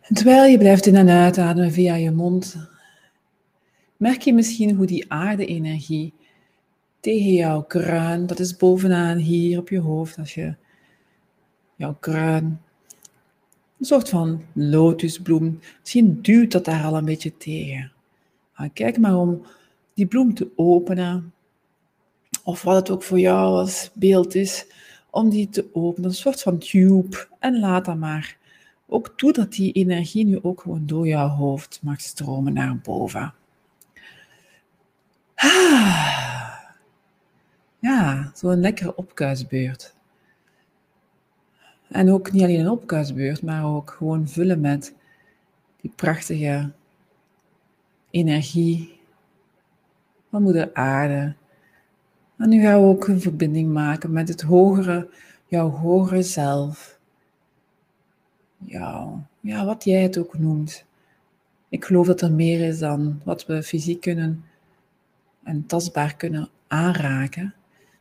En 0.00 0.14
terwijl 0.14 0.50
je 0.50 0.58
blijft 0.58 0.86
in- 0.86 0.96
en 0.96 1.08
uitademen 1.08 1.72
via 1.72 1.94
je 1.94 2.10
mond, 2.10 2.56
merk 3.96 4.20
je 4.20 4.34
misschien 4.34 4.76
hoe 4.76 4.86
die 4.86 5.12
aarde-energie 5.12 6.14
tegen 7.00 7.32
jouw 7.32 7.62
kruin, 7.62 8.26
dat 8.26 8.38
is 8.38 8.56
bovenaan 8.56 9.16
hier 9.16 9.58
op 9.58 9.68
je 9.68 9.80
hoofd, 9.80 10.18
als 10.18 10.34
je 10.34 10.56
jouw 11.78 11.96
kruin, 12.00 12.60
een 13.78 13.84
soort 13.84 14.08
van 14.08 14.42
lotusbloem, 14.52 15.60
misschien 15.80 16.22
duwt 16.22 16.52
dat 16.52 16.64
daar 16.64 16.84
al 16.84 16.96
een 16.96 17.04
beetje 17.04 17.36
tegen. 17.36 17.92
Maar 18.56 18.70
kijk 18.70 18.98
maar 18.98 19.16
om 19.16 19.42
die 19.94 20.06
bloem 20.06 20.34
te 20.34 20.50
openen, 20.56 21.32
of 22.44 22.62
wat 22.62 22.74
het 22.74 22.90
ook 22.90 23.02
voor 23.02 23.18
jou 23.18 23.58
als 23.58 23.90
beeld 23.94 24.34
is, 24.34 24.66
om 25.10 25.28
die 25.28 25.48
te 25.48 25.68
openen, 25.72 26.08
een 26.08 26.16
soort 26.16 26.42
van 26.42 26.58
tube, 26.58 27.28
en 27.38 27.58
laat 27.60 27.84
dat 27.84 27.96
maar 27.96 28.36
ook 28.86 29.12
toe 29.16 29.32
dat 29.32 29.52
die 29.52 29.72
energie 29.72 30.24
nu 30.24 30.38
ook 30.42 30.60
gewoon 30.60 30.86
door 30.86 31.06
jouw 31.06 31.28
hoofd 31.28 31.80
mag 31.82 32.00
stromen 32.00 32.52
naar 32.52 32.78
boven. 32.78 33.34
Ah. 35.34 36.18
Ja, 37.78 38.30
zo'n 38.34 38.60
lekkere 38.60 38.96
opkuisbeurt. 38.96 39.94
En 41.88 42.10
ook 42.10 42.32
niet 42.32 42.42
alleen 42.42 42.60
een 42.60 42.70
opkuisbeurt, 42.70 43.42
maar 43.42 43.64
ook 43.64 43.90
gewoon 43.90 44.28
vullen 44.28 44.60
met 44.60 44.94
die 45.80 45.92
prachtige 45.96 46.70
energie 48.10 49.00
van 50.30 50.42
moeder 50.42 50.74
aarde. 50.74 51.34
En 52.36 52.48
nu 52.48 52.60
gaan 52.60 52.80
we 52.80 52.86
ook 52.86 53.08
een 53.08 53.20
verbinding 53.20 53.72
maken 53.72 54.12
met 54.12 54.28
het 54.28 54.42
hogere, 54.42 55.08
jouw 55.46 55.70
hogere 55.70 56.22
zelf 56.22 56.98
ja, 58.58 59.26
ja, 59.40 59.64
wat 59.64 59.84
jij 59.84 60.02
het 60.02 60.18
ook 60.18 60.38
noemt. 60.38 60.84
Ik 61.68 61.84
geloof 61.84 62.06
dat 62.06 62.20
er 62.20 62.32
meer 62.32 62.60
is 62.60 62.78
dan 62.78 63.20
wat 63.24 63.46
we 63.46 63.62
fysiek 63.62 64.00
kunnen 64.00 64.44
en 65.42 65.66
tastbaar 65.66 66.16
kunnen 66.16 66.48
aanraken. 66.66 67.54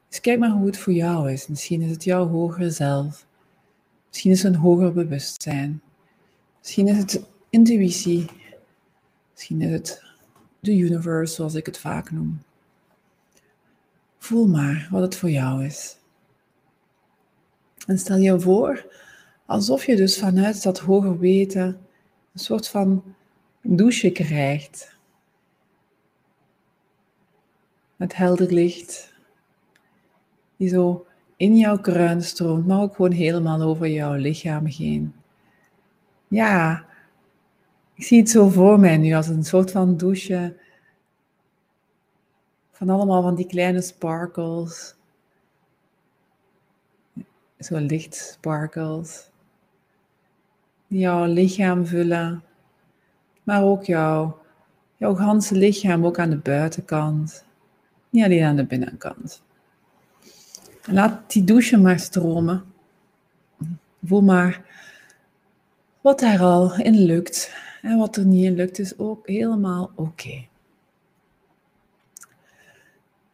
Dus 0.09 0.21
kijk 0.21 0.39
maar 0.39 0.49
hoe 0.49 0.65
het 0.65 0.77
voor 0.77 0.93
jou 0.93 1.31
is. 1.31 1.47
Misschien 1.47 1.81
is 1.81 1.91
het 1.91 2.03
jouw 2.03 2.27
hogere 2.27 2.69
zelf. 2.69 3.26
Misschien 4.07 4.31
is 4.31 4.43
het 4.43 4.53
een 4.53 4.59
hoger 4.59 4.93
bewustzijn. 4.93 5.81
Misschien 6.59 6.87
is 6.87 6.97
het 6.97 7.23
intuïtie. 7.49 8.25
Misschien 9.33 9.61
is 9.61 9.71
het 9.71 10.03
de 10.59 10.75
universe, 10.77 11.33
zoals 11.33 11.53
ik 11.53 11.65
het 11.65 11.77
vaak 11.77 12.11
noem. 12.11 12.41
Voel 14.17 14.47
maar 14.47 14.87
wat 14.91 15.01
het 15.01 15.15
voor 15.15 15.29
jou 15.29 15.65
is. 15.65 15.97
En 17.85 17.99
stel 17.99 18.17
je 18.17 18.39
voor 18.39 18.85
Alsof 19.47 19.85
je 19.85 19.95
dus 19.95 20.19
vanuit 20.19 20.63
dat 20.63 20.79
hoger 20.79 21.19
weten 21.19 21.63
een 22.33 22.39
soort 22.39 22.67
van 22.67 23.15
douche 23.61 24.09
krijgt. 24.09 24.97
Met 27.95 28.15
helder 28.15 28.53
licht. 28.53 29.13
Die 30.57 30.69
zo 30.69 31.06
in 31.37 31.57
jouw 31.57 31.77
kruin 31.77 32.21
stroomt, 32.21 32.67
maar 32.67 32.81
ook 32.81 32.95
gewoon 32.95 33.11
helemaal 33.11 33.61
over 33.61 33.87
jouw 33.87 34.13
lichaam 34.13 34.65
heen. 34.65 35.13
Ja, 36.27 36.85
ik 37.93 38.03
zie 38.03 38.19
het 38.19 38.29
zo 38.29 38.49
voor 38.49 38.79
mij 38.79 38.97
nu 38.97 39.13
als 39.13 39.27
een 39.27 39.43
soort 39.43 39.71
van 39.71 39.97
douche. 39.97 40.55
Van 42.71 42.89
allemaal 42.89 43.21
van 43.21 43.35
die 43.35 43.47
kleine 43.47 43.81
sparkles. 43.81 44.95
Zo 47.59 47.77
licht 47.77 48.15
sparkles 48.15 49.29
jouw 50.87 51.25
lichaam 51.25 51.85
vullen, 51.85 52.43
maar 53.43 53.63
ook 53.63 53.83
jouw, 53.83 54.39
jouw 54.97 55.15
ganse 55.15 55.55
lichaam, 55.55 56.05
ook 56.05 56.19
aan 56.19 56.29
de 56.29 56.37
buitenkant, 56.37 57.45
niet 58.09 58.23
alleen 58.23 58.43
aan 58.43 58.55
de 58.55 58.65
binnenkant. 58.65 59.43
Laat 60.87 61.31
die 61.31 61.43
douche 61.43 61.77
maar 61.77 61.99
stromen. 61.99 62.63
Voel 64.03 64.21
maar 64.21 64.65
wat 66.01 66.19
daar 66.19 66.39
al 66.39 66.79
in 66.79 66.99
lukt 66.99 67.53
en 67.81 67.97
wat 67.97 68.15
er 68.15 68.25
niet 68.25 68.45
in 68.45 68.55
lukt 68.55 68.79
is 68.79 68.97
ook 68.97 69.27
helemaal 69.27 69.91
oké. 69.95 70.45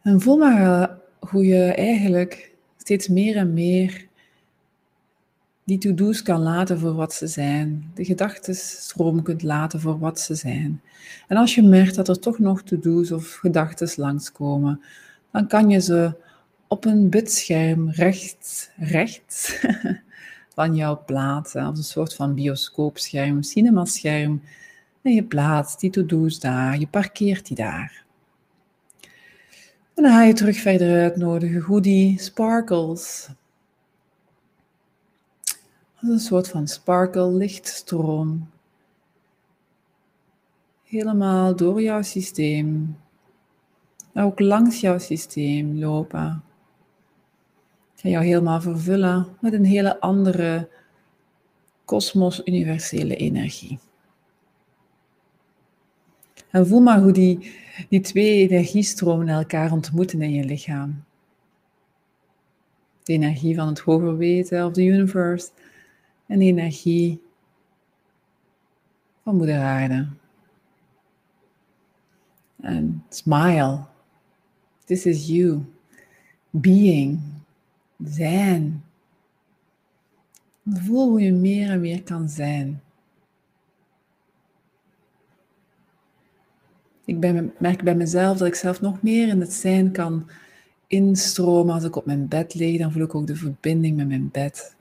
En 0.02 0.20
voel 0.20 0.36
maar 0.36 0.82
eh, 0.82 0.96
hoe 1.30 1.46
je 1.46 1.64
eigenlijk 1.64 2.54
steeds 2.76 3.08
meer 3.08 3.36
en 3.36 3.52
meer 3.52 4.06
die 5.64 5.78
to-do's 5.78 6.22
kan 6.22 6.40
laten 6.40 6.78
voor 6.78 6.94
wat 6.94 7.12
ze 7.12 7.26
zijn, 7.26 7.90
de 7.94 8.04
gedachtenstroom 8.04 9.22
kunt 9.22 9.42
laten 9.42 9.80
voor 9.80 9.98
wat 9.98 10.20
ze 10.20 10.34
zijn. 10.34 10.82
En 11.28 11.36
als 11.36 11.54
je 11.54 11.62
merkt 11.62 11.94
dat 11.94 12.08
er 12.08 12.18
toch 12.18 12.38
nog 12.38 12.62
to-do's 12.62 13.10
of 13.10 13.34
gedachten 13.34 13.88
langskomen, 13.96 14.80
dan 15.30 15.46
kan 15.46 15.70
je 15.70 15.80
ze 15.80 16.14
op 16.74 16.84
een 16.84 17.10
bitscherm 17.10 17.90
rechts, 17.90 18.70
rechts 18.76 19.64
van 20.56 20.74
jou 20.74 20.96
plaatsen, 20.96 21.62
als 21.62 21.78
een 21.78 21.84
soort 21.84 22.14
van 22.14 22.34
bioscoopscherm, 22.34 23.42
cinemascherm. 23.42 24.42
En 25.02 25.12
je 25.12 25.24
plaatst 25.24 25.80
die 25.80 25.90
to-do's 25.90 26.40
daar, 26.40 26.78
je 26.78 26.86
parkeert 26.86 27.46
die 27.46 27.56
daar. 27.56 28.04
En 29.94 30.02
dan 30.02 30.12
ga 30.12 30.22
je 30.22 30.32
terug 30.32 30.56
verder 30.56 31.02
uitnodigen, 31.02 31.60
hoe 31.60 31.80
die 31.80 32.20
sparkles 32.20 33.28
een 36.00 36.18
soort 36.18 36.48
van 36.48 36.68
sparkle, 36.68 37.32
lichtstroom. 37.32 38.48
helemaal 40.82 41.56
door 41.56 41.82
jouw 41.82 42.02
systeem, 42.02 42.96
ook 44.14 44.40
langs 44.40 44.80
jouw 44.80 44.98
systeem 44.98 45.78
lopen. 45.78 46.43
Ga 48.04 48.10
jou 48.10 48.24
helemaal 48.24 48.60
vervullen 48.60 49.36
met 49.40 49.52
een 49.52 49.64
hele 49.64 50.00
andere 50.00 50.68
kosmos-universele 51.84 53.16
energie. 53.16 53.78
En 56.50 56.66
voel 56.66 56.80
maar 56.80 57.00
hoe 57.00 57.12
die, 57.12 57.52
die 57.88 58.00
twee 58.00 58.48
energiestromen 58.48 59.28
elkaar 59.28 59.72
ontmoeten 59.72 60.22
in 60.22 60.30
je 60.30 60.44
lichaam. 60.44 61.04
De 63.02 63.12
energie 63.12 63.54
van 63.54 63.66
het 63.68 63.78
hoger 63.78 64.16
weten 64.16 64.66
of 64.66 64.72
de 64.72 64.84
universe 64.84 65.50
en 66.26 66.38
de 66.38 66.44
energie 66.44 67.22
van 69.22 69.36
moeder 69.36 69.60
aarde. 69.60 70.08
En 72.60 73.04
smile. 73.08 73.84
This 74.84 75.06
is 75.06 75.26
you. 75.26 75.64
Being. 76.50 77.20
Zijn. 77.98 78.84
Voel 80.64 81.08
hoe 81.08 81.20
je 81.20 81.32
meer 81.32 81.70
en 81.70 81.80
meer 81.80 82.02
kan 82.02 82.28
zijn. 82.28 82.82
Ik 87.04 87.20
ben, 87.20 87.52
merk 87.58 87.82
bij 87.82 87.94
mezelf 87.94 88.38
dat 88.38 88.46
ik 88.46 88.54
zelf 88.54 88.80
nog 88.80 89.02
meer 89.02 89.28
in 89.28 89.40
het 89.40 89.52
zijn 89.52 89.92
kan 89.92 90.30
instromen. 90.86 91.74
Als 91.74 91.84
ik 91.84 91.96
op 91.96 92.06
mijn 92.06 92.28
bed 92.28 92.54
lig, 92.54 92.78
dan 92.78 92.92
voel 92.92 93.02
ik 93.02 93.14
ook 93.14 93.26
de 93.26 93.36
verbinding 93.36 93.96
met 93.96 94.08
mijn 94.08 94.30
bed. 94.30 94.76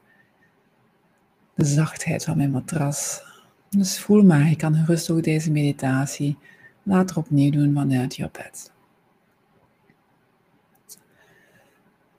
De 1.56 1.65
zachtheid 1.65 2.23
van 2.23 2.38
mijn 2.38 2.52
matras. 2.52 3.23
Dus 3.69 3.99
voel 3.99 4.23
maar, 4.23 4.49
je 4.49 4.56
kan 4.56 4.76
gerust 4.76 5.10
ook 5.10 5.23
deze 5.23 5.52
meditatie 5.52 6.38
later 6.84 7.17
opnieuw 7.17 7.52
doen 7.52 7.73
vanuit 7.73 8.15
je 8.15 8.30
bed. 8.32 8.73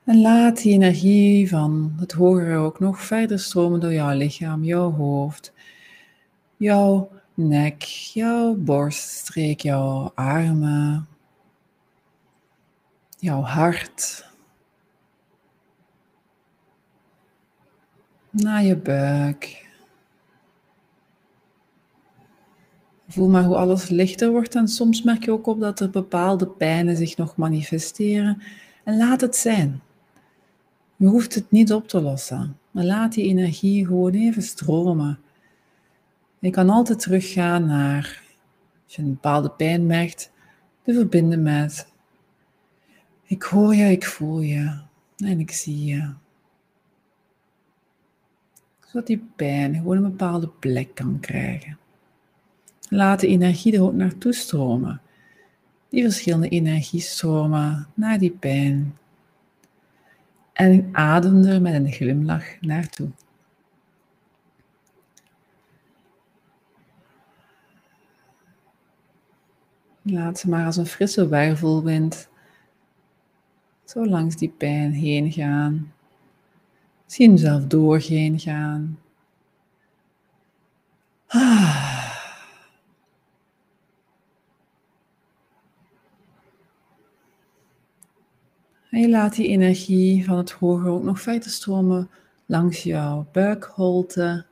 En 0.05 0.21
laat 0.21 0.61
die 0.61 0.73
energie 0.73 1.49
van 1.49 1.93
het 1.99 2.11
hogere 2.11 2.57
ook 2.57 2.79
nog 2.79 3.01
verder 3.01 3.39
stromen 3.39 3.79
door 3.79 3.93
jouw 3.93 4.17
lichaam, 4.17 4.63
jouw 4.63 4.91
hoofd, 4.91 5.53
jouw 6.57 7.09
nek, 7.33 7.81
jouw 8.13 8.55
borststreek, 8.55 9.59
jouw 9.59 10.11
armen, 10.15 11.07
jouw 13.19 13.41
hart, 13.41 14.29
naar 18.29 18.63
je 18.63 18.75
buik. 18.75 19.67
Voel 23.07 23.29
maar 23.29 23.43
hoe 23.43 23.55
alles 23.55 23.89
lichter 23.89 24.31
wordt 24.31 24.55
en 24.55 24.67
soms 24.67 25.01
merk 25.01 25.23
je 25.25 25.31
ook 25.31 25.47
op 25.47 25.59
dat 25.59 25.79
er 25.79 25.89
bepaalde 25.89 26.47
pijnen 26.47 26.97
zich 26.97 27.17
nog 27.17 27.35
manifesteren. 27.35 28.41
En 28.83 28.97
laat 28.97 29.21
het 29.21 29.35
zijn. 29.35 29.81
Je 30.95 31.05
hoeft 31.05 31.35
het 31.35 31.51
niet 31.51 31.73
op 31.73 31.87
te 31.87 32.01
lossen, 32.01 32.57
maar 32.71 32.83
laat 32.83 33.13
die 33.13 33.25
energie 33.25 33.85
gewoon 33.85 34.13
even 34.13 34.41
stromen. 34.41 35.19
Je 36.39 36.49
kan 36.49 36.69
altijd 36.69 36.99
teruggaan 36.99 37.65
naar, 37.65 38.21
als 38.85 38.95
je 38.95 39.01
een 39.01 39.13
bepaalde 39.13 39.49
pijn 39.49 39.85
merkt, 39.85 40.31
te 40.83 40.93
verbinden 40.93 41.43
met 41.43 41.93
ik 43.27 43.43
hoor 43.43 43.75
je, 43.75 43.91
ik 43.91 44.05
voel 44.05 44.39
je 44.39 44.79
en 45.17 45.39
ik 45.39 45.51
zie 45.51 45.85
je. 45.85 46.13
Zodat 48.85 49.07
die 49.07 49.27
pijn 49.35 49.75
gewoon 49.75 49.97
een 49.97 50.03
bepaalde 50.03 50.47
plek 50.47 50.95
kan 50.95 51.19
krijgen. 51.19 51.77
Laat 52.89 53.19
de 53.19 53.27
energie 53.27 53.73
er 53.73 53.83
ook 53.83 53.93
naartoe 53.93 54.33
stromen. 54.33 55.01
Die 55.89 56.03
verschillende 56.03 56.49
energiestromen 56.49 57.87
naar 57.93 58.19
die 58.19 58.31
pijn. 58.31 58.97
En 60.55 60.89
adem 60.91 61.45
er 61.45 61.61
met 61.61 61.73
een 61.73 61.91
glimlach 61.91 62.61
naartoe. 62.61 63.09
Laat 70.01 70.39
ze 70.39 70.49
maar 70.49 70.65
als 70.65 70.77
een 70.77 70.85
frisse 70.85 71.27
wervelwind 71.27 72.29
zo 73.85 74.05
langs 74.05 74.35
die 74.35 74.49
pijn 74.49 74.91
heen 74.91 75.31
gaan. 75.31 75.93
Zie 77.05 77.27
hem 77.27 77.37
zelf 77.37 77.65
doorheen 77.65 78.39
gaan. 78.39 78.99
Ah. 81.27 81.94
En 88.95 89.01
je 89.01 89.09
laat 89.09 89.35
die 89.35 89.47
energie 89.47 90.25
van 90.25 90.37
het 90.37 90.51
hoger 90.51 90.89
ook 90.89 91.03
nog 91.03 91.21
verder 91.21 91.49
stromen 91.49 92.09
langs 92.45 92.83
jouw 92.83 93.27
buikholte. 93.31 94.45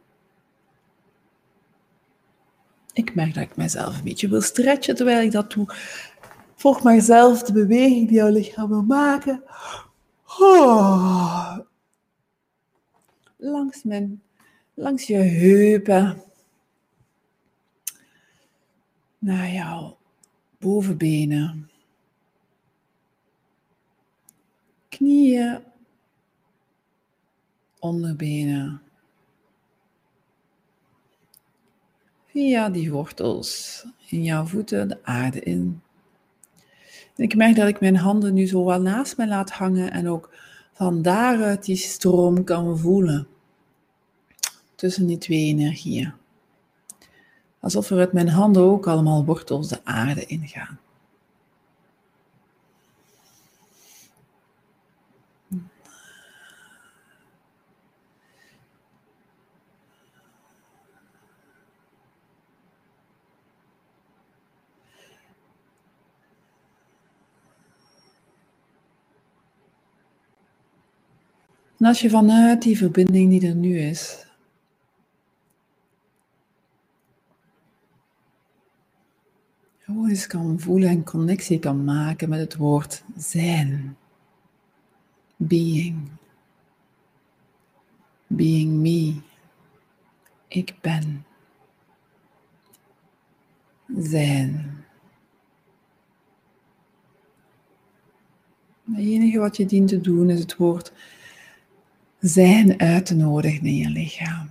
Ik 2.94 3.16
merk 3.16 3.34
dat 3.34 3.44
ik 3.44 3.56
mezelf 3.56 3.98
een 3.98 4.04
beetje 4.04 4.30
wil 4.30 4.42
stretchen 4.42 4.96
terwijl 4.96 5.22
ik 5.22 5.32
dat 5.32 5.52
doe. 5.52 5.76
Volg 6.56 6.84
maar 6.84 7.02
zelf 7.02 7.44
de 7.44 7.54
beweging 7.54 8.08
die 8.08 8.18
jouw 8.18 8.32
lichaam 8.32 8.70
wil 8.70 8.82
maken. 8.82 9.44
Oh. 10.40 11.58
Langs, 13.38 13.84
mijn, 13.84 14.22
langs 14.74 15.08
je 15.08 15.18
heupen. 15.18 16.24
Naar 19.20 19.52
jouw 19.52 19.98
bovenbenen. 20.60 21.72
Knieën, 25.04 25.60
onderbenen. 27.80 28.82
Via 32.26 32.70
die 32.70 32.92
wortels 32.92 33.84
in 34.10 34.24
jouw 34.24 34.46
voeten 34.46 34.88
de 34.88 35.04
aarde 35.04 35.40
in. 35.40 35.82
En 37.16 37.24
ik 37.24 37.36
merk 37.36 37.56
dat 37.56 37.68
ik 37.68 37.80
mijn 37.80 37.96
handen 37.96 38.34
nu 38.34 38.48
zo 38.48 38.66
wel 38.66 38.82
naast 38.82 39.18
me 39.18 39.28
laat 39.28 39.52
hangen 39.52 39.92
en 39.92 40.10
ook 40.10 40.36
van 40.74 41.02
daaruit 41.02 41.66
die 41.66 41.76
stroom 41.76 42.44
kan 42.44 42.78
voelen. 42.78 43.28
Tussen 44.76 45.08
die 45.08 45.18
twee 45.18 45.46
energieën. 45.46 46.14
Alsof 47.60 47.90
er 47.90 48.00
uit 48.00 48.14
mijn 48.14 48.30
handen 48.30 48.64
ook 48.64 48.88
allemaal 48.88 49.26
wortels 49.26 49.68
de 49.68 49.80
aarde 49.84 50.26
ingaan. 50.26 50.80
En 71.84 71.90
als 71.90 72.02
je 72.02 72.10
vanuit 72.10 72.62
die 72.62 72.78
verbinding 72.78 73.30
die 73.30 73.48
er 73.48 73.56
nu 73.56 73.80
is, 73.80 74.26
gewoon 79.80 80.10
eens 80.10 80.28
kan 80.28 80.60
voelen 80.60 80.90
en 80.90 81.04
connectie 81.04 81.60
kan 81.60 81.84
maken 81.84 82.30
met 82.30 82.40
het 82.40 82.56
woord 82.56 83.04
zijn. 83.18 83.98
Being. 85.36 86.10
Being 88.28 88.72
me. 88.74 89.22
Ik 90.48 90.76
ben. 90.82 91.26
Zijn. 93.98 94.86
Het 98.84 98.98
enige 98.98 99.40
wat 99.40 99.58
je 99.58 99.66
dient 99.66 99.88
te 99.88 100.02
doen 100.02 100.30
is 100.30 100.40
het 100.40 100.56
woord 100.56 100.94
zijn 102.24 102.80
uit 102.80 103.06
te 103.06 103.16
nodigen 103.16 103.66
in 103.66 103.76
je 103.76 103.90
lichaam. 103.90 104.50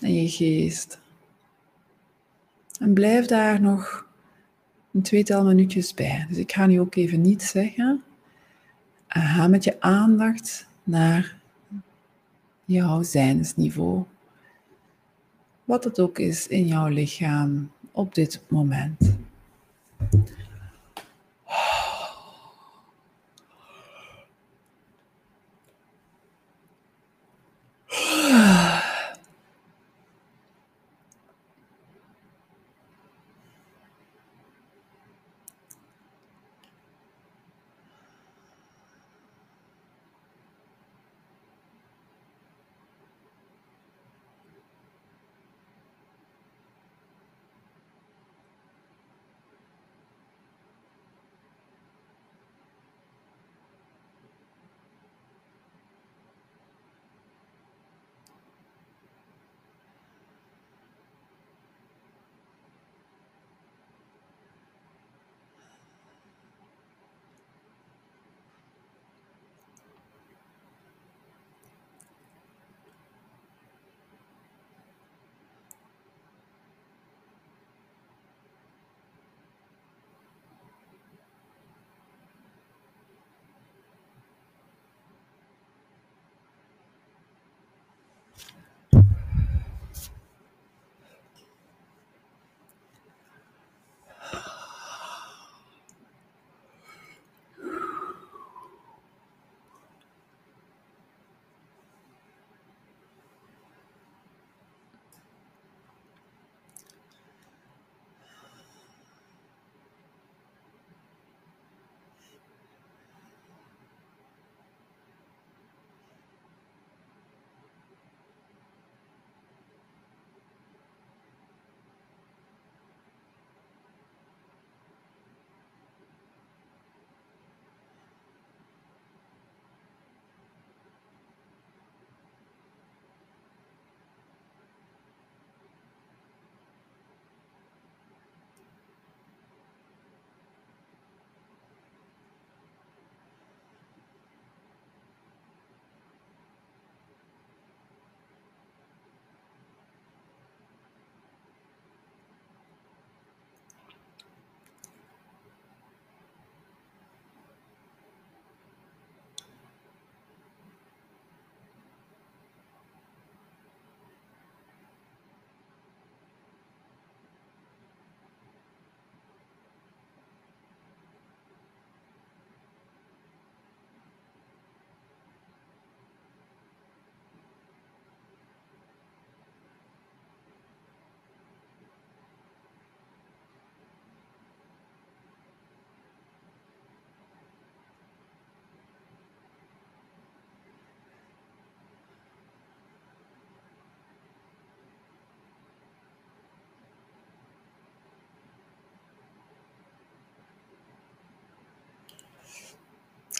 En 0.00 0.14
je 0.14 0.28
geest. 0.28 0.98
En 2.78 2.92
blijf 2.92 3.26
daar 3.26 3.60
nog 3.60 4.06
een 4.92 5.02
tweetal 5.02 5.44
minuutjes 5.44 5.94
bij. 5.94 6.26
Dus 6.28 6.38
ik 6.38 6.52
ga 6.52 6.66
nu 6.66 6.80
ook 6.80 6.94
even 6.94 7.20
niet 7.20 7.42
zeggen. 7.42 8.02
En 9.06 9.22
ga 9.22 9.48
met 9.48 9.64
je 9.64 9.80
aandacht 9.80 10.66
naar 10.82 11.36
jouw 12.64 13.02
zijnsniveau. 13.02 14.04
Wat 15.64 15.84
het 15.84 16.00
ook 16.00 16.18
is 16.18 16.46
in 16.46 16.66
jouw 16.66 16.88
lichaam 16.88 17.70
op 17.92 18.14
dit 18.14 18.40
moment. 18.48 19.16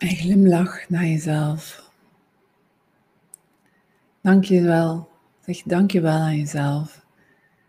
En 0.07 0.16
glimlach 0.16 0.88
naar 0.88 1.07
jezelf. 1.07 1.90
Dank 4.21 4.45
je 4.45 4.62
wel. 4.62 5.09
Zeg 5.40 5.62
dank 5.62 5.90
je 5.90 6.01
wel 6.01 6.19
aan 6.19 6.37
jezelf. 6.37 7.07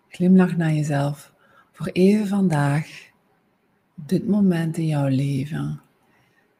Glimlach 0.08 0.58
naar 0.58 0.74
jezelf 0.74 1.34
voor 1.72 1.88
even 1.88 2.28
vandaag, 2.28 3.10
dit 3.96 4.28
moment 4.28 4.78
in 4.78 4.86
jouw 4.86 5.08
leven, 5.08 5.82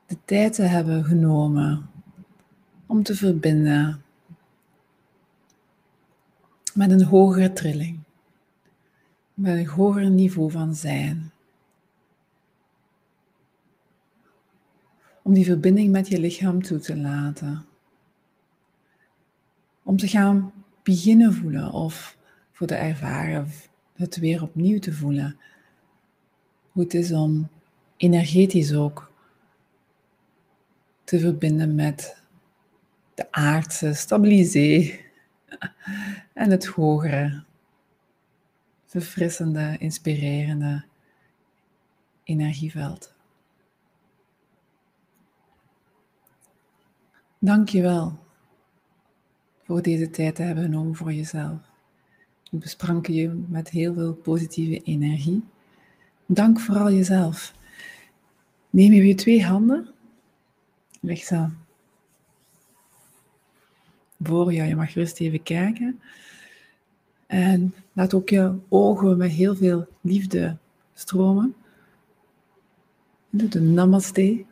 de 0.06 0.18
tijd 0.26 0.54
te 0.54 0.62
hebben 0.62 1.04
genomen 1.04 1.90
om 2.86 3.04
te 3.04 3.16
verbinden 3.16 4.04
met 6.74 6.92
een 6.92 7.04
hogere 7.04 7.54
trilling, 7.54 8.00
met 9.34 9.58
een 9.58 9.68
hoger 9.68 10.10
niveau 10.10 10.52
van 10.52 10.76
zijn. 10.76 11.32
Om 15.28 15.34
die 15.34 15.46
verbinding 15.46 15.92
met 15.92 16.08
je 16.08 16.20
lichaam 16.20 16.62
toe 16.62 16.80
te 16.80 16.98
laten. 16.98 17.66
Om 19.84 19.98
te 19.98 20.08
gaan 20.08 20.54
beginnen 20.84 21.34
voelen 21.34 21.72
of 21.72 22.18
voor 22.52 22.68
te 22.68 22.76
ervaren 22.76 23.52
het 23.94 24.18
weer 24.18 24.42
opnieuw 24.42 24.80
te 24.80 24.94
voelen. 24.94 25.40
Hoe 26.72 26.84
het 26.84 26.94
is 26.94 27.12
om 27.12 27.50
energetisch 27.98 28.74
ook 28.74 29.12
te 31.04 31.20
verbinden 31.20 31.76
met 31.76 32.22
de 33.14 33.32
aardse, 33.32 33.94
stabilisee 33.94 35.06
en 36.34 36.52
het 36.52 36.66
hogere, 36.66 37.44
verfrissende, 38.86 39.76
inspirerende 39.80 40.86
energieveld. 42.24 43.16
Dank 47.40 47.70
je 47.70 47.82
wel 47.82 48.20
voor 49.64 49.82
deze 49.82 50.10
tijd 50.10 50.36
te 50.36 50.42
hebben 50.42 50.64
genomen 50.64 50.96
voor 50.96 51.14
jezelf. 51.14 51.60
Ik 52.52 52.60
besprank 52.60 53.08
je 53.08 53.44
met 53.48 53.70
heel 53.70 53.94
veel 53.94 54.14
positieve 54.14 54.84
energie. 54.84 55.44
Dank 56.26 56.60
vooral 56.60 56.92
jezelf. 56.92 57.54
Neem 58.70 58.94
je 58.94 59.16
twee 59.16 59.44
handen, 59.46 59.90
leg 61.00 61.20
ze 61.20 61.48
voor 64.24 64.54
jou. 64.54 64.68
Je 64.68 64.76
mag 64.76 64.94
rustig 64.94 65.28
even 65.28 65.44
kijken. 65.44 66.02
En 67.28 67.74
laat 67.94 68.14
ook 68.14 68.30
je 68.30 68.56
ogen 68.70 69.18
met 69.18 69.32
heel 69.32 69.56
veel 69.56 69.88
liefde 70.02 70.58
stromen. 70.94 71.56
Doe 73.30 73.50
de 73.50 73.62
namaste. 73.62 74.46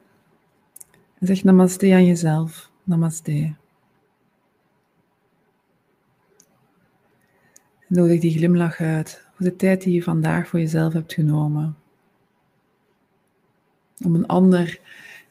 En 1.20 1.28
zeg 1.28 1.44
namaste 1.44 1.94
aan 1.94 2.06
jezelf. 2.06 2.74
Namaste. 2.86 3.54
Nodig 7.88 8.20
die 8.20 8.38
glimlach 8.38 8.80
uit 8.80 9.28
voor 9.34 9.46
de 9.46 9.56
tijd 9.56 9.82
die 9.82 9.94
je 9.94 10.04
vandaag 10.04 10.48
voor 10.48 10.60
jezelf 10.60 10.94
hebt 10.94 11.14
genomen. 11.14 11.78
Om 14.04 14.16
een 14.16 14.26
ander 14.26 14.80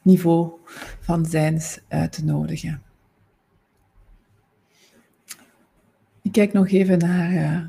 niveau 0.01 0.51
van 0.99 1.25
zijns 1.25 1.79
uit 1.87 2.11
te 2.11 2.23
nodigen. 2.23 2.83
Ik 6.21 6.31
kijk 6.31 6.53
nog 6.53 6.69
even 6.69 6.97
naar 6.97 7.31
uh, 7.31 7.65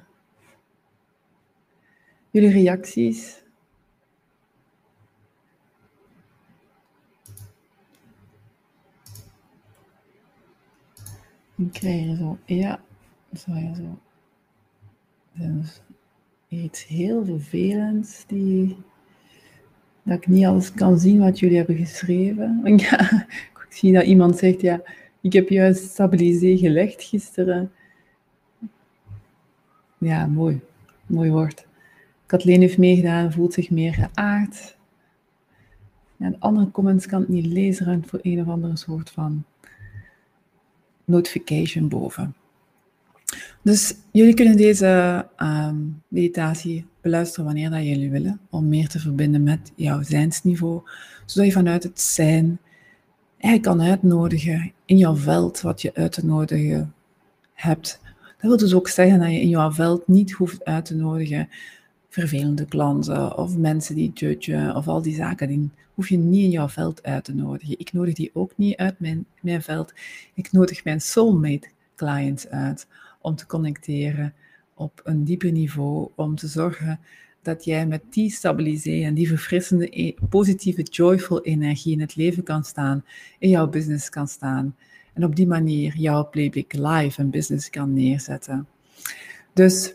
jullie 2.31 2.51
reacties. 2.51 3.45
Ik 11.57 11.73
krijg 11.73 12.17
zo, 12.17 12.39
ja, 12.45 12.81
zo 13.33 13.53
zo. 13.75 13.99
Dus 15.33 15.81
iets 16.49 16.87
heel 16.87 17.25
vervelends 17.25 18.25
die, 18.27 18.77
dat 20.03 20.17
ik 20.17 20.27
niet 20.27 20.47
alles 20.47 20.73
kan 20.73 20.99
zien 20.99 21.19
wat 21.19 21.39
jullie 21.39 21.57
hebben 21.57 21.77
geschreven. 21.77 22.61
Ja, 22.77 23.27
ik 23.67 23.67
zie 23.69 23.93
dat 23.93 24.05
iemand 24.05 24.37
zegt, 24.37 24.61
ja, 24.61 24.83
ik 25.21 25.33
heb 25.33 25.49
juist 25.49 25.91
stabilisé 25.91 26.57
gelegd 26.57 27.03
gisteren. 27.03 27.73
Ja, 29.99 30.27
mooi. 30.27 30.61
Mooi 31.07 31.31
woord. 31.31 31.67
Kathleen 32.27 32.61
heeft 32.61 32.79
meegedaan, 32.79 33.33
voelt 33.33 33.53
zich 33.53 33.71
meer 33.71 33.95
geaard. 33.95 34.77
Ja, 36.17 36.31
de 36.31 36.37
andere 36.39 36.71
comments 36.71 37.07
kan 37.07 37.23
ik 37.23 37.29
niet 37.29 37.47
lezen, 37.47 38.05
voor 38.07 38.19
een 38.23 38.41
of 38.41 38.49
andere 38.49 38.77
soort 38.77 39.11
van 39.11 39.45
notification 41.07 41.89
boven. 41.89 42.35
Dus 43.63 43.95
jullie 44.13 44.35
kunnen 44.35 44.57
deze 44.57 45.27
ehm, 45.37 45.77
meditatie 46.09 46.87
beluisteren 47.01 47.45
wanneer 47.45 47.71
dat 47.71 47.85
jullie 47.85 48.11
willen, 48.11 48.41
om 48.51 48.69
meer 48.69 48.89
te 48.89 48.99
verbinden 48.99 49.43
met 49.43 49.73
jouw 49.75 50.03
zijnsniveau, 50.03 50.81
zodat 51.25 51.47
je 51.47 51.53
vanuit 51.53 51.83
het 51.83 52.01
zijn 52.01 52.59
eigenlijk 53.39 53.63
kan 53.63 53.89
uitnodigen 53.89 54.73
in 54.85 54.97
jouw 54.97 55.17
veld 55.17 55.61
wat 55.61 55.83
je 55.83 55.95
uit 55.95 56.13
te 56.13 56.27
nodigen 56.27 56.95
hebt. 57.53 58.01
Dat 58.21 58.51
wil 58.51 58.57
dus 58.57 58.75
ook 58.75 58.89
zeggen 58.89 59.19
dat 59.19 59.31
je 59.31 59.41
in 59.41 59.49
jouw 59.49 59.73
veld 59.73 60.09
niet 60.09 60.33
hoeft 60.33 60.65
uit 60.65 60.85
te 60.85 60.95
nodigen 60.95 61.49
vervelende 62.09 62.65
klanten 62.65 63.39
of 63.39 63.57
mensen 63.57 63.95
die 63.95 64.11
judgen 64.15 64.77
of 64.77 64.89
al 64.89 65.03
die 65.03 65.15
zaken, 65.15 65.49
die 65.49 65.71
hoef 65.97 66.09
je 66.09 66.19
niet 66.19 66.45
in 66.45 66.51
jouw 66.51 66.69
veld 66.69 67.03
uit 67.03 67.25
te 67.25 67.35
nodigen. 67.35 67.79
Ik 67.79 67.93
nodig 67.93 68.15
die 68.15 68.31
ook 68.33 68.53
niet 68.57 68.77
uit 68.77 69.01
mijn, 69.01 69.27
mijn 69.41 69.63
veld. 69.63 69.93
Ik 70.35 70.53
nodig 70.53 70.85
mijn 70.85 71.01
soulmate 71.01 71.69
clients 71.97 72.49
uit 72.49 72.87
om 73.21 73.37
te 73.37 73.47
connecteren 73.47 74.35
op 74.75 75.01
een 75.05 75.25
dieper 75.25 75.53
niveau, 75.53 76.09
om 76.15 76.35
te 76.35 76.47
zorgen 76.47 77.01
dat 77.43 77.65
jij 77.65 77.87
met 77.87 78.03
die 78.11 78.31
stabiliseren 78.31 79.07
en 79.07 79.15
die 79.15 79.29
verfrissende, 79.29 80.01
e-, 80.01 80.15
positieve, 80.29 80.83
joyful 80.83 81.43
energie 81.43 81.93
in 81.93 82.01
het 82.01 82.17
leven 82.17 82.43
kan 82.43 82.65
staan, 82.65 83.05
in 83.39 83.49
jouw 83.49 83.69
business 83.69 84.09
kan 84.09 84.29
staan. 84.29 84.77
En 85.13 85.25
op 85.25 85.37
die 85.37 85.47
manier 85.47 85.97
jouw 85.97 86.29
Playbook 86.29 86.73
Live 86.73 87.21
en 87.21 87.31
business 87.31 87.71
kan 87.71 87.93
neerzetten. 87.93 88.67
Dus 89.53 89.95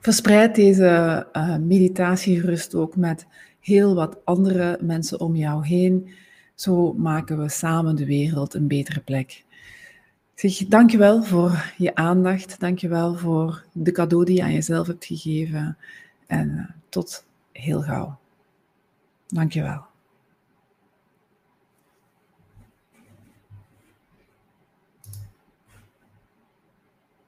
verspreid 0.00 0.54
deze 0.54 1.26
uh, 1.32 1.56
meditatie 1.56 2.40
gerust 2.40 2.74
ook 2.74 2.96
met 2.96 3.26
heel 3.62 3.94
wat 3.94 4.24
andere 4.24 4.78
mensen 4.80 5.20
om 5.20 5.36
jou 5.36 5.66
heen. 5.66 6.10
Zo 6.54 6.92
maken 6.92 7.38
we 7.42 7.48
samen 7.48 7.96
de 7.96 8.06
wereld 8.06 8.54
een 8.54 8.66
betere 8.68 9.00
plek. 9.00 9.44
Zeg 10.34 10.66
dankjewel 10.66 11.22
voor 11.22 11.72
je 11.76 11.94
aandacht. 11.94 12.60
Dankjewel 12.60 13.14
voor 13.14 13.64
de 13.72 13.92
cadeau 13.92 14.24
die 14.24 14.36
je 14.36 14.42
aan 14.42 14.52
jezelf 14.52 14.86
hebt 14.86 15.04
gegeven. 15.04 15.76
En 16.26 16.48
uh, 16.48 16.64
tot 16.88 17.24
heel 17.52 17.82
gauw. 17.82 18.18
Dankjewel. 19.26 19.91